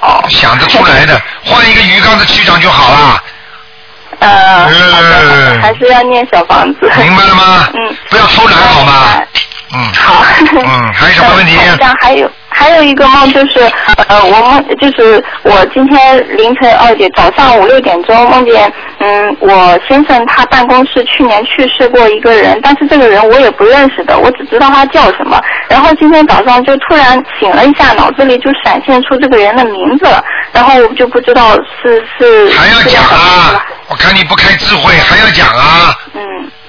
[0.02, 0.24] 哦。
[0.30, 3.24] 想得出来的， 换一个鱼缸的气场就好了。
[4.20, 5.62] 呃，嗯。
[5.62, 6.90] 还是要念小房子。
[7.00, 7.68] 明白了吗？
[7.74, 7.98] 嗯。
[8.10, 8.94] 不要偷懒好吗？
[9.74, 9.94] 嗯。
[9.94, 10.24] 好。
[10.56, 11.58] 嗯，还有什么问题？
[11.58, 13.60] 台 长还有还有一个梦就是，
[14.08, 18.72] 呃，我梦就是我今天凌晨二点早上五六点钟梦见，
[19.04, 25.42] 嗯，我先生他办公室去年去世过一个人，但是这个人我也不认识的，我只知道他叫什么。
[25.68, 30.24] 然后今天早上就突然醒了一下，脑子里就闪现出这个人的名字了，
[30.54, 32.50] 然后我就不知道是是。
[32.52, 33.66] 还要讲啊！
[33.90, 35.94] 我看你不开智慧，还要讲啊！
[36.14, 36.22] 嗯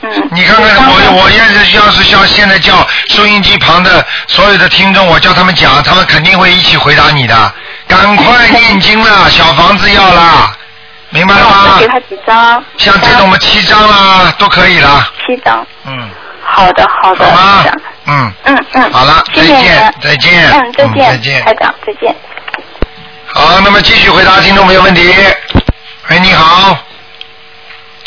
[0.02, 0.28] 嗯。
[0.32, 7.52] 你看看我，我要是要是像现在叫收音机旁的所有的听众，我叫他们讲，他们肯定会一起回答你的。
[7.86, 10.50] 赶快念经了，小房子要了，
[11.14, 11.76] 明白了吗？
[11.78, 12.64] 给他几张？
[12.76, 15.08] 像这种嘛，七张啦，都可以啦。
[15.24, 15.64] 七张。
[15.86, 16.10] 嗯。
[16.42, 17.24] 好的好的。
[18.06, 18.32] 嗯。
[18.42, 18.92] 嗯嗯。
[18.92, 20.50] 好了，再见，再见。
[20.50, 21.44] 嗯，再见，再见。
[21.44, 22.12] 台长，再见。
[23.26, 25.14] 好，那么继续回答听众朋友问题。
[26.10, 26.76] 喂，你好。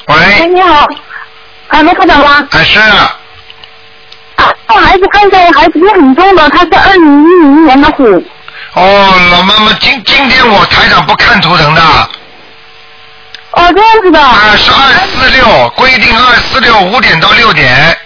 [0.08, 0.16] 喂。
[0.18, 0.86] 哎，你好，
[1.70, 2.46] 啊，没看到吗？
[2.52, 2.78] 哎，是。
[2.82, 3.16] 啊，
[4.68, 8.04] 我孩子看一下，我孩子病很重的，他是二零一零年的虎。
[8.74, 11.82] 哦，老妈妈，今今天我台长不看图腾的。
[13.52, 14.20] 哦，这样子的。
[14.20, 17.98] 啊，是二四六，规定二四六五点到六点。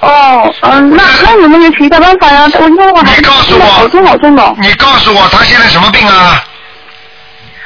[0.00, 2.48] 哦，嗯，那那有没有其他办法呀？
[2.54, 4.54] 我因为我好重好重的。
[4.58, 6.44] 你告诉我他现在什么病啊？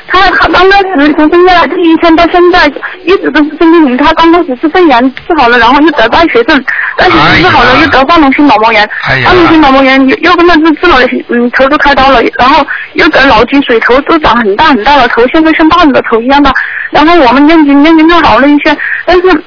[0.09, 2.67] 他他刚开始从生下来第一天到现在
[3.05, 6.65] 一直都是生病病，他刚开始是肺炎治好了，然后又得败血症，
[6.97, 10.99] 败血症治好了又得化脓性脑膜炎，哎化脓性脑膜炎又又跟他治治了，
[11.29, 16.53] 嗯，头都开刀了，然后又得脑积水，头都长很大很大了，头现在像大人的头一样大，
[16.91, 19.45] 然后我们念经念经就好了一些，但是。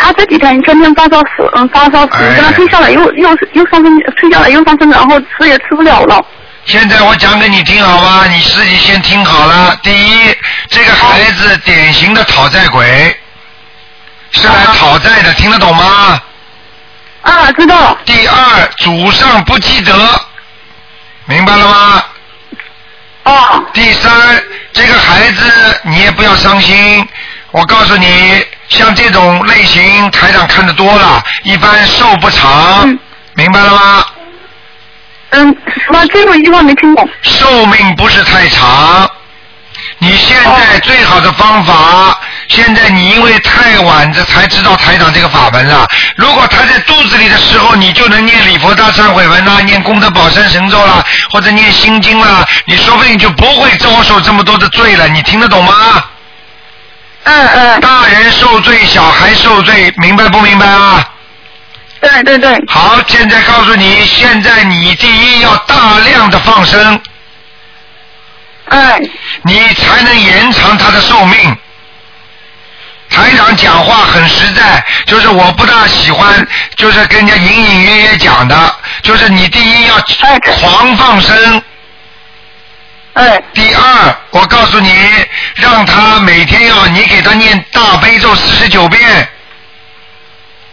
[0.00, 6.24] 他这几天天天发烧死，嗯，发烧死，跟他退下来又又又上升，退下来又上升，然后吃也吃不了了。
[6.68, 8.26] 现在我讲给你听好吗？
[8.26, 9.74] 你自己先听好了。
[9.82, 10.36] 第一，
[10.68, 13.18] 这个孩子典型的讨债鬼，
[14.32, 16.20] 是来讨债的，听得懂吗？
[17.22, 17.96] 啊，知道。
[18.04, 20.20] 第二，祖上不积德，
[21.24, 22.04] 明白了吗？
[23.22, 23.62] 啊。
[23.72, 24.12] 第三，
[24.74, 27.08] 这个孩子你也不要伤心，
[27.50, 32.86] 我告诉你，像这种类型，台长看的多了，一般寿不长，
[33.32, 34.04] 明白了吗？
[35.30, 35.56] 嗯，
[35.86, 36.06] 什么？
[36.06, 37.08] 最后一句话没听懂。
[37.22, 39.08] 寿命不是太长。
[39.98, 42.18] 你现在最好的方法，
[42.48, 45.86] 现在你因为太晚这才知道台长这个法门了。
[46.16, 55.08] 如果他在肚子里的时候，你就能念礼佛大忏悔文啦，念功德宝山神咒啦，或者念心经啦，你说不定就不会遭受这么多的罪了。
[55.08, 56.04] 你听得懂吗？
[57.24, 57.80] 嗯嗯。
[57.80, 61.04] 大人受罪，小孩受罪，明白不明白啊？
[62.00, 62.64] 对对对。
[62.68, 67.00] 好，现在告诉你，现在你第一要大量的放生。
[68.66, 69.00] 哎。
[69.42, 71.56] 你才能延长他的寿命。
[73.10, 76.46] 台长讲话很实在，就是我不大喜欢，
[76.76, 79.94] 就是跟人家隐隐约约讲的，就是你第一要
[80.42, 81.62] 狂放生。
[83.14, 83.42] 哎。
[83.54, 84.94] 第二，我告诉你，
[85.54, 89.28] 让他每天要你给他念大悲咒四十九遍。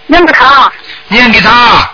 [0.07, 0.71] 念给他。
[1.07, 1.89] 念给他。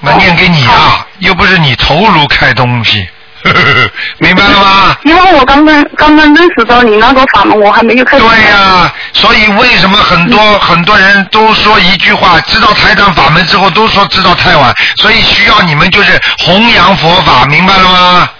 [0.00, 3.04] 那念给你啊，又不是你头颅开东西，
[4.18, 4.96] 明白了吗？
[5.02, 8.24] 因为我刚刚刚刚认识到你那个法门，我还没有开始。
[8.24, 18.30] 对呀、所以为什么很多、很多人都说一句话，知道台长法门之后都说知道太晚，所以需要你们就是弘扬佛法，明白了吗？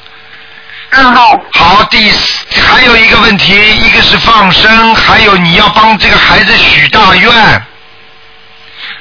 [0.90, 1.40] 嗯，好。
[1.54, 7.62] 好，第四还有一个问题，一个是放生，还有你要帮这个孩子许大愿。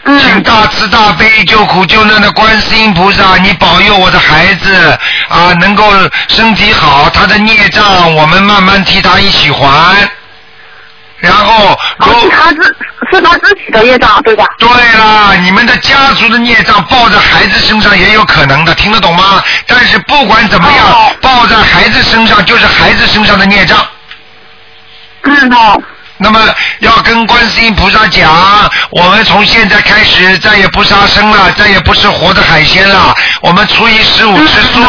[0.09, 4.97] 嗯请大慈大悲救苦救难的观世音菩萨，你保佑我的孩子
[5.27, 5.83] 啊，能够
[6.29, 9.97] 身体好，他的孽障我们慢慢替他一起还。
[11.17, 12.63] 然后，他自
[13.11, 14.45] 是他自己的业障，对吧？
[14.59, 19.43] 对啦，你们的家族的孽障抱在孩子身上也有可能的，听得懂吗？
[19.65, 23.85] 但是不管怎么样，哦报在孩子身上就是孩子身上的孽障。
[25.23, 25.81] 嗯，好。
[26.19, 26.39] 那么
[26.79, 28.27] 要跟观世音菩萨讲，
[28.89, 34.81] 我们从现在开始再也不杀生了，再也不吃活的海鲜了，我们初一十五吃素，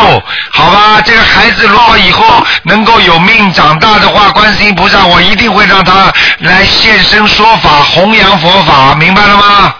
[0.51, 1.03] 好吧？
[1.05, 2.24] 这个孩子如果以后
[2.62, 9.74] 能够有命长大的话，观世音菩萨我一定会让他来现身说法，弘扬佛法，明白了吗？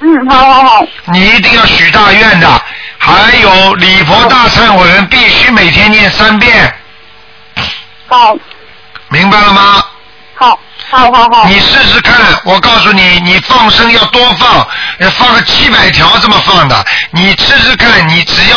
[0.00, 0.86] 嗯，好好好。
[1.06, 2.62] 你一定要许大愿的，
[2.98, 6.74] 还有礼佛大忏悔文必须每天念三遍，
[8.08, 8.34] 好，
[9.08, 9.84] 明白了吗？
[10.38, 10.56] 好，
[10.88, 11.48] 好好好。
[11.48, 12.14] 你试试看，
[12.44, 14.64] 我告诉你，你放生要多放，
[14.98, 16.86] 呃放个七百条这么放的。
[17.10, 18.56] 你试试看，你只要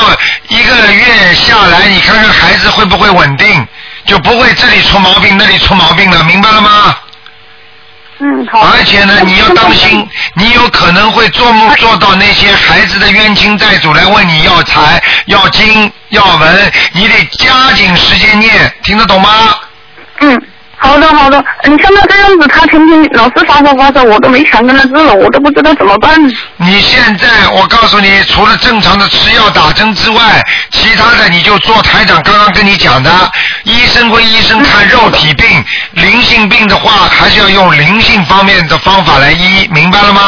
[0.50, 3.68] 一个月下来，你看看孩子会不会稳定，
[4.06, 6.96] 就不会这里出毛病那里出毛病了，明白了吗？
[8.20, 8.60] 嗯，好。
[8.60, 19.56] 而且呢，你要当心，你有可能会做梦做到那些孩子的冤亲债主来问你要财、要经、要文，你得加紧时间念，听得懂吗？
[20.20, 20.40] 嗯，
[20.82, 21.44] 好的好的。
[21.66, 26.20] 你像他这样子，他天天老是发烧发烧，我都没钱跟他治了，我都不知道怎么办。
[26.58, 33.12] 你现在，我告诉你，除了正常的吃药打针之外，其他的你就做台长刚刚跟你讲的，
[33.64, 40.22] 医生归医生看肉体病，灵性病的话，还是要用灵性方面的方法来医，明白了吗？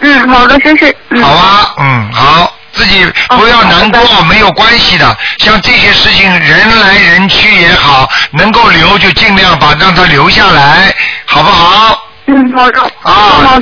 [0.00, 0.96] 嗯，好的，谢谢。
[1.10, 5.18] 嗯、好啊，嗯，好，自己不要难过，没有关系的。
[5.38, 10.94] 像这些事情，人来人去也好，能够留就尽量把让它留下来，
[11.26, 12.08] 好不好？
[12.26, 12.80] 嗯，好的。
[13.02, 13.58] 啊。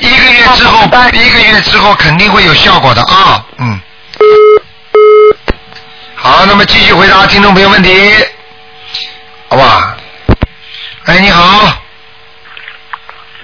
[0.00, 3.80] 一个月之后，一个月之后肯定会有效果的啊，嗯。
[6.14, 8.14] 好，那么继续回答听众朋友问题，
[9.48, 9.94] 好不好？
[11.06, 11.78] 哎，你好，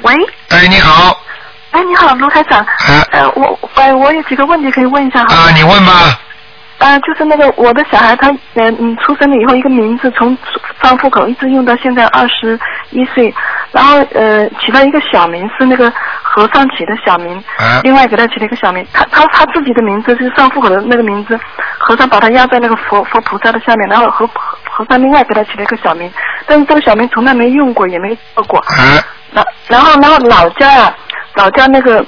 [0.03, 0.15] 喂，
[0.51, 1.19] 哎，你好，
[1.77, 2.65] 哎，你好，卢台长。
[3.13, 5.35] 呃，我哎，我有几个问题可以问一下哈。
[5.35, 5.93] 啊，你问吧。
[6.79, 10.37] 啊，就是那个我的小孩他，呃嗯出生了以后一个名字从
[10.83, 12.59] 上户口一直用到现在二十
[12.91, 13.35] 一岁，
[13.73, 21.39] 然后呃起了一个小名是那个和尚起的小名，啊另外给他起了一个小名，他他他自己的名字就是上户口的那个名字，
[21.79, 26.11] 和尚把他压在那个佛佛菩萨的下面，然后和和和尚另外给他起了一个小名，
[26.47, 28.59] 但是这个小名从来没用过，也没做过。
[28.61, 28.97] 啊
[29.33, 30.95] 然然后然后老家啊，
[31.37, 32.05] 老家那个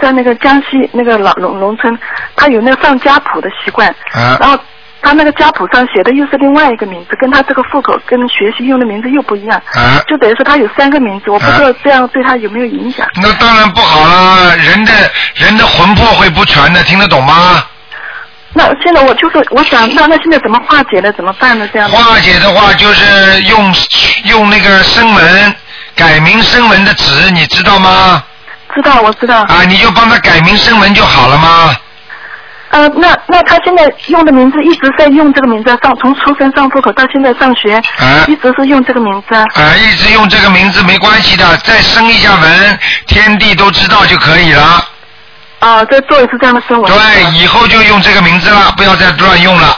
[0.00, 1.96] 在那个江西那个老农农村，
[2.34, 4.58] 他有那个上家谱的习惯，啊然后
[5.02, 13.06] 他那个家谱上写的又是另外一个名字，跟他这个户口跟学习用的名字又不一样，啊就等于说他有三个名字，我不知道这样对他有没有影响。
[13.16, 14.92] 那当然不好了，人的
[15.34, 17.64] 人的魂魄会不全的，听得懂吗？
[18.52, 21.12] 那现在我就是我想，那那现在怎么化解呢？
[21.12, 21.68] 怎么办呢？
[21.72, 23.72] 这样化解的话就是用
[24.24, 25.54] 用那个声纹
[25.94, 28.22] 改名声纹的纸，你知道吗？
[28.74, 29.42] 知道，我知道。
[29.42, 31.76] 啊，你就帮他改名声纹就好了吗？
[32.70, 39.44] 呃，那那他现在用的名字一直在用这个名字上，从出生上户口到现在上学，啊一直是用这个名字啊。
[39.56, 44.84] 啊，一直用这个名字没关系的，再生一下文，天地都知道就可以了。
[45.58, 46.88] 啊，再做一次这样的生活。
[46.88, 49.76] 对，以后就用这个名字了，不要再乱用了。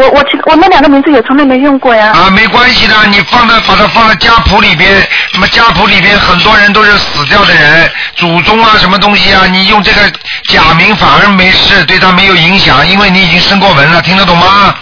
[0.00, 2.12] 我我其我那两个名字也从来没用过呀。
[2.14, 5.00] 啊，没关系的，你放在把它放在家谱里边，
[5.32, 10.00] 什么家谱里边很多人都是死掉的人，祖宗啊什么东西啊，你用这个
[10.48, 14.74] 假名反而没事，对他没有影响，因为你已经生过文了，听得懂吗？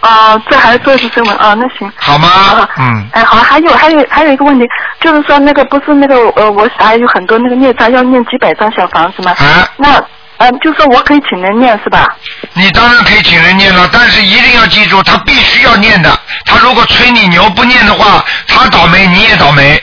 [0.00, 1.90] 啊，这还做一次声纹啊，那行。
[1.96, 2.66] 好吗？
[2.78, 3.06] 嗯。
[3.12, 4.64] 哎，好，还有还有还有一个问题，
[5.00, 9.32] 就是说那个不是那个呃，我小孩有很多那个孽障，要念几百张小房子吗？
[9.32, 9.68] 啊。
[9.76, 10.00] 那
[10.38, 12.08] 呃，就说我可以请人念是吧？
[12.54, 16.18] 你当然可以请人念了，但是一定要记住，他必须要念的。
[16.44, 19.82] 他如果吹你牛不念的话，他倒霉你也倒霉。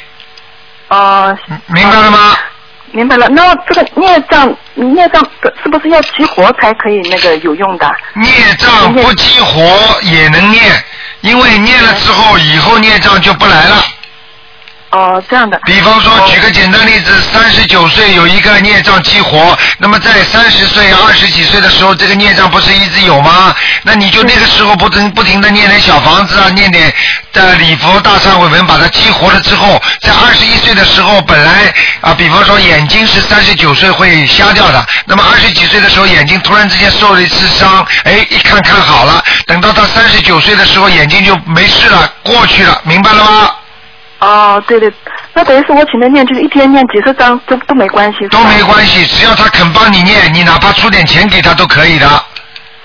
[0.87, 1.37] 哦、
[1.67, 2.37] 明白了吗？
[2.91, 3.27] 明白了。
[3.27, 5.21] 那这个孽障孽障
[5.61, 7.91] 是不是要激活才可以那个有用的？
[8.13, 10.63] 孽障不激活也能念，
[11.19, 13.83] 因为念了之后，以后孽障就不来了。
[14.95, 15.59] 哦，这样的。
[15.65, 23.53] 比方说，举个简单例子，三十九岁有一个孽障激活，那么在三十岁、二十几岁的时候，这个孽障不是一直有吗？
[23.83, 26.93] 那你就那个时候不停不停的念点小房子啊，念点
[27.33, 43.51] 的礼佛大忏悔文，把它激活了之后，在二十一岁的时候，本来啊，比方说眼睛是三十九岁会瞎掉的，那么二十几岁的时候眼睛突然之间受了一次伤，哎，一看看好了，等到他三十九岁的时候眼睛就没事了，过去了，明白了吗？
[44.19, 44.91] 哦，对对，
[45.33, 48.27] 那等于是我请他念，就是一天念几十张都都没关系。
[48.29, 52.07] 都没关系，只要他肯帮你念，你哪怕出点钱给他都可以的。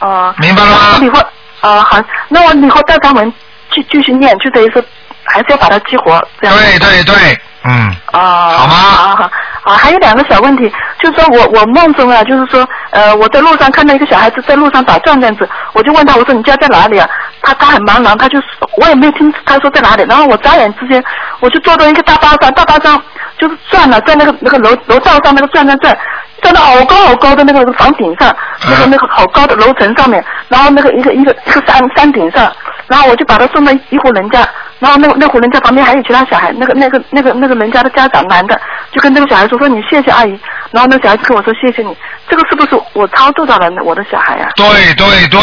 [0.00, 0.34] 哦。
[0.38, 0.98] 明白了吗？
[1.00, 1.20] 以后
[1.60, 3.32] 啊好，那我以后带他们
[3.72, 4.84] 继继续念，就等于是
[5.24, 6.56] 还是要把它激活，这样。
[6.56, 7.96] 对对对，嗯。
[8.12, 8.48] 啊。
[8.58, 8.74] 好吗？
[8.74, 9.30] 好好
[9.62, 17.08] 啊，还有两个小问题，就是说我我梦中啊，就是说呃我在路上看到一个小孩子在路上打转这样子，我就问他我说你家在哪里啊？
[17.42, 18.38] 他他很茫然，他就
[18.76, 21.02] 我也没听他说在哪里，然后我眨眼之间
[21.40, 23.02] 我就坐到一个大巴上，大巴上
[23.40, 25.96] 就是转了，在那个那个楼楼道上那个转转转，
[26.42, 28.34] 转到好高好高的那个房顶上，
[28.68, 32.52] 那个那个好高的楼层上面，然后那个一个一个一个山山顶上，
[32.86, 34.46] 然后我就把他送到一户人家，
[34.78, 38.60] 然后那那户人家旁边还有其他小孩，那个那个那个那个人家的家长男的
[38.92, 40.38] 就跟那个小孩说说你谢谢阿姨，
[40.70, 41.96] 然后那小孩子跟我说谢谢你，
[42.28, 45.40] 这个是不是我超度到了我的小孩呀、对对对，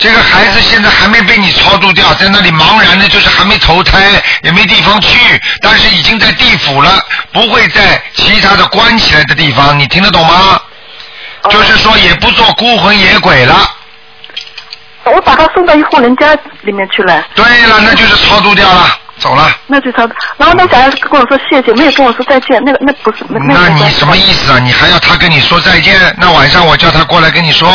[0.00, 4.00] 这个孩子现在还没被你超度掉，在那里茫然的，就是还没投胎，
[4.42, 10.60] 也没地方去，但是已经在地府了，不会在其他的关起来的地方，你听得懂吗？
[11.50, 13.56] 就是说也不做孤魂野鬼了。
[15.04, 17.22] 我把他送到一户人家里面去了。
[17.34, 19.50] 对了，那就是超度掉了，走了。
[19.66, 24.58] 那就超度，然后那小孩跟我说谢谢，没有跟我说再见，那个那不是那那那你什么意思啊？
[24.58, 25.94] 你还要他跟你说再见？
[26.18, 27.68] 那晚上我叫他过来跟你说，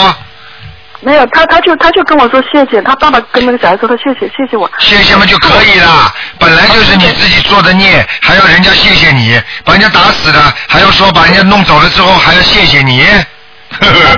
[1.06, 4.68] 没有，他他就他就跟我说谢谢，他爸爸跟那个小孩说他谢谢谢谢我。
[4.80, 6.12] 谢谢嘛就可以了。
[6.40, 13.06] 本来就是你自己做的孽，还要人家谢谢你，把人家打死了，还要说把人家弄走了之后还要谢谢你。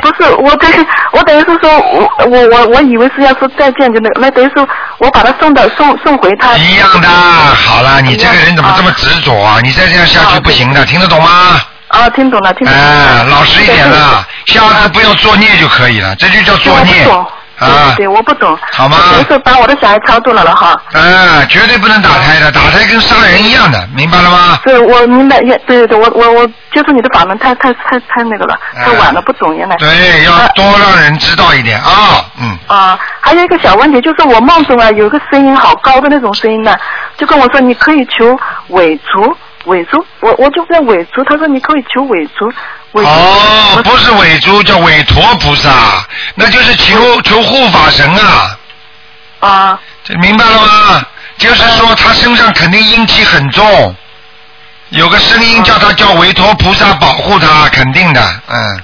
[0.01, 4.67] 不是，我等于我等于是说我我我我以为是要说再见就那个，那等于说
[4.99, 6.55] 我把他送到送送回他。
[6.55, 9.59] 一样的，好了，你这个人怎么这么执着啊？
[9.61, 11.59] 你再这样下去不行的，听得懂吗？
[11.89, 12.81] 啊，听懂了，听懂了。
[12.81, 17.27] 哎，老实一点了，下次不要作孽就可以了，这就叫作孽我不懂。
[17.59, 17.93] 啊。
[17.97, 18.55] 对，我不懂。
[18.73, 18.97] 好吗？
[19.11, 20.79] 等于是把我的小孩超度了了哈。
[20.93, 24.59] 啊，绝对不能打胎的，打胎跟杀人一样的，明白了吗？
[24.63, 29.75] 对，我明白，也对对对，我我我接触你的法门太太太太那个了，太晚了，不懂原来。
[29.75, 32.57] 哎对，要多让人知道一点啊，嗯。
[32.67, 36.77] 啊，还有一个小问题，就是我梦中啊有个声音好高的那种声音呢，
[37.17, 39.35] 就跟我说你可以求尾除，
[39.67, 42.51] 尾除，我我就在尾除，他说你可以求尾除，
[42.93, 43.03] 尾。
[43.05, 45.69] 哦，不是尾珠，叫韦陀菩萨，
[46.35, 48.57] 那就是求求护法神啊。
[49.39, 49.79] 啊。
[50.03, 51.05] 这明白了吗？
[51.37, 53.95] 就是说他身上肯定阴气很重，
[54.89, 58.81] 有个声音叫他叫韦陀菩萨保护他，肯定的，嗯。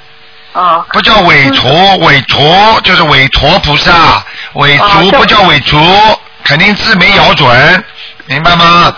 [0.52, 0.86] 啊。
[0.92, 4.24] 不叫韦陀，韦陀就是韦陀菩萨，
[4.54, 5.78] 韦啊叫竹不叫韦竹，
[6.44, 7.84] 肯定字没咬准，
[8.26, 8.94] 明白吗？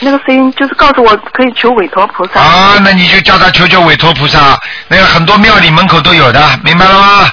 [0.00, 2.40] 那个声音就是告诉我可以求委托菩萨。
[2.40, 7.30] 啊，那你就叫他求求委托菩萨，那个很多庙里门口都有的，明白了吗？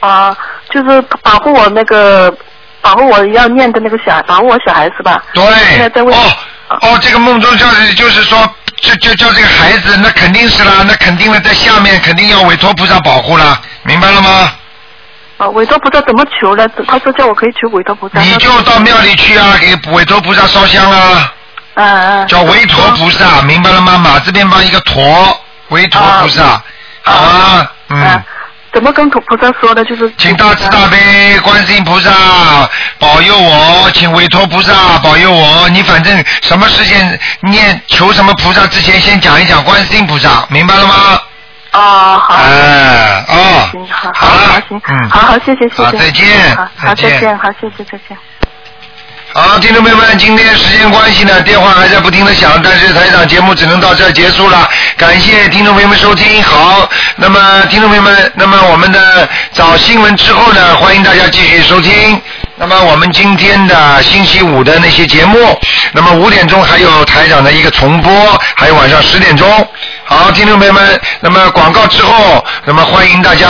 [0.00, 0.36] 啊，
[0.70, 2.32] 就是保护我那个，
[2.80, 5.22] 保护我要念的那个小，保护我小孩是吧？
[5.32, 5.44] 对。
[5.70, 6.14] 现在在问。
[6.14, 6.32] 哦
[6.80, 8.38] 哦，这个梦中叫就是说，
[8.80, 14.52] 就就叫这个孩子，那肯定是啦，那肯定的，在下面肯定要委托菩萨保护啦，明白了吗？
[15.36, 16.66] 啊，委托菩萨怎么求呢？
[16.88, 18.20] 他说叫我可以求委托菩萨。
[18.20, 21.30] 你就到庙里去啊，给委托菩萨烧香啊。
[21.74, 22.28] 嗯嗯。
[22.28, 23.98] 叫韦陀菩萨，明白了吗？
[23.98, 26.62] 马字边旁一个陀，韦陀菩萨，
[27.02, 28.22] 好啊，嗯。
[28.72, 29.84] 怎么跟菩菩萨说的？
[29.84, 32.10] 就是请大慈大悲观世音菩萨
[32.98, 35.68] 保佑我，请委托菩萨保佑我。
[35.68, 40.94] 你反正什么事情念求什么菩萨之前，先讲一讲观世音菩萨，明白了吗？
[41.72, 42.34] 啊，好。
[42.34, 45.82] 哎，哦，行，好，好，好，行，嗯好好，谢谢，谢谢。
[45.84, 48.16] 好再见好，再见好再见，好，谢谢，再见。
[49.34, 54.68] 好，听众朋友们，今天时间关系呢，电话还在不停的响，但是台长节目只能到这儿结束了。
[54.98, 56.42] 感谢听众朋友们收听。
[56.42, 62.20] 好，那么听众朋友们，那么我们的早新闻之后呢，欢迎大家继续收听。
[62.56, 65.58] 那么我们今天的星期五的那些节目，
[65.92, 69.48] 那么五点钟还有台长的一个重播，还有晚上十点钟。
[70.04, 73.48] 好，听众朋友们，那么广告之后，那么欢迎大家。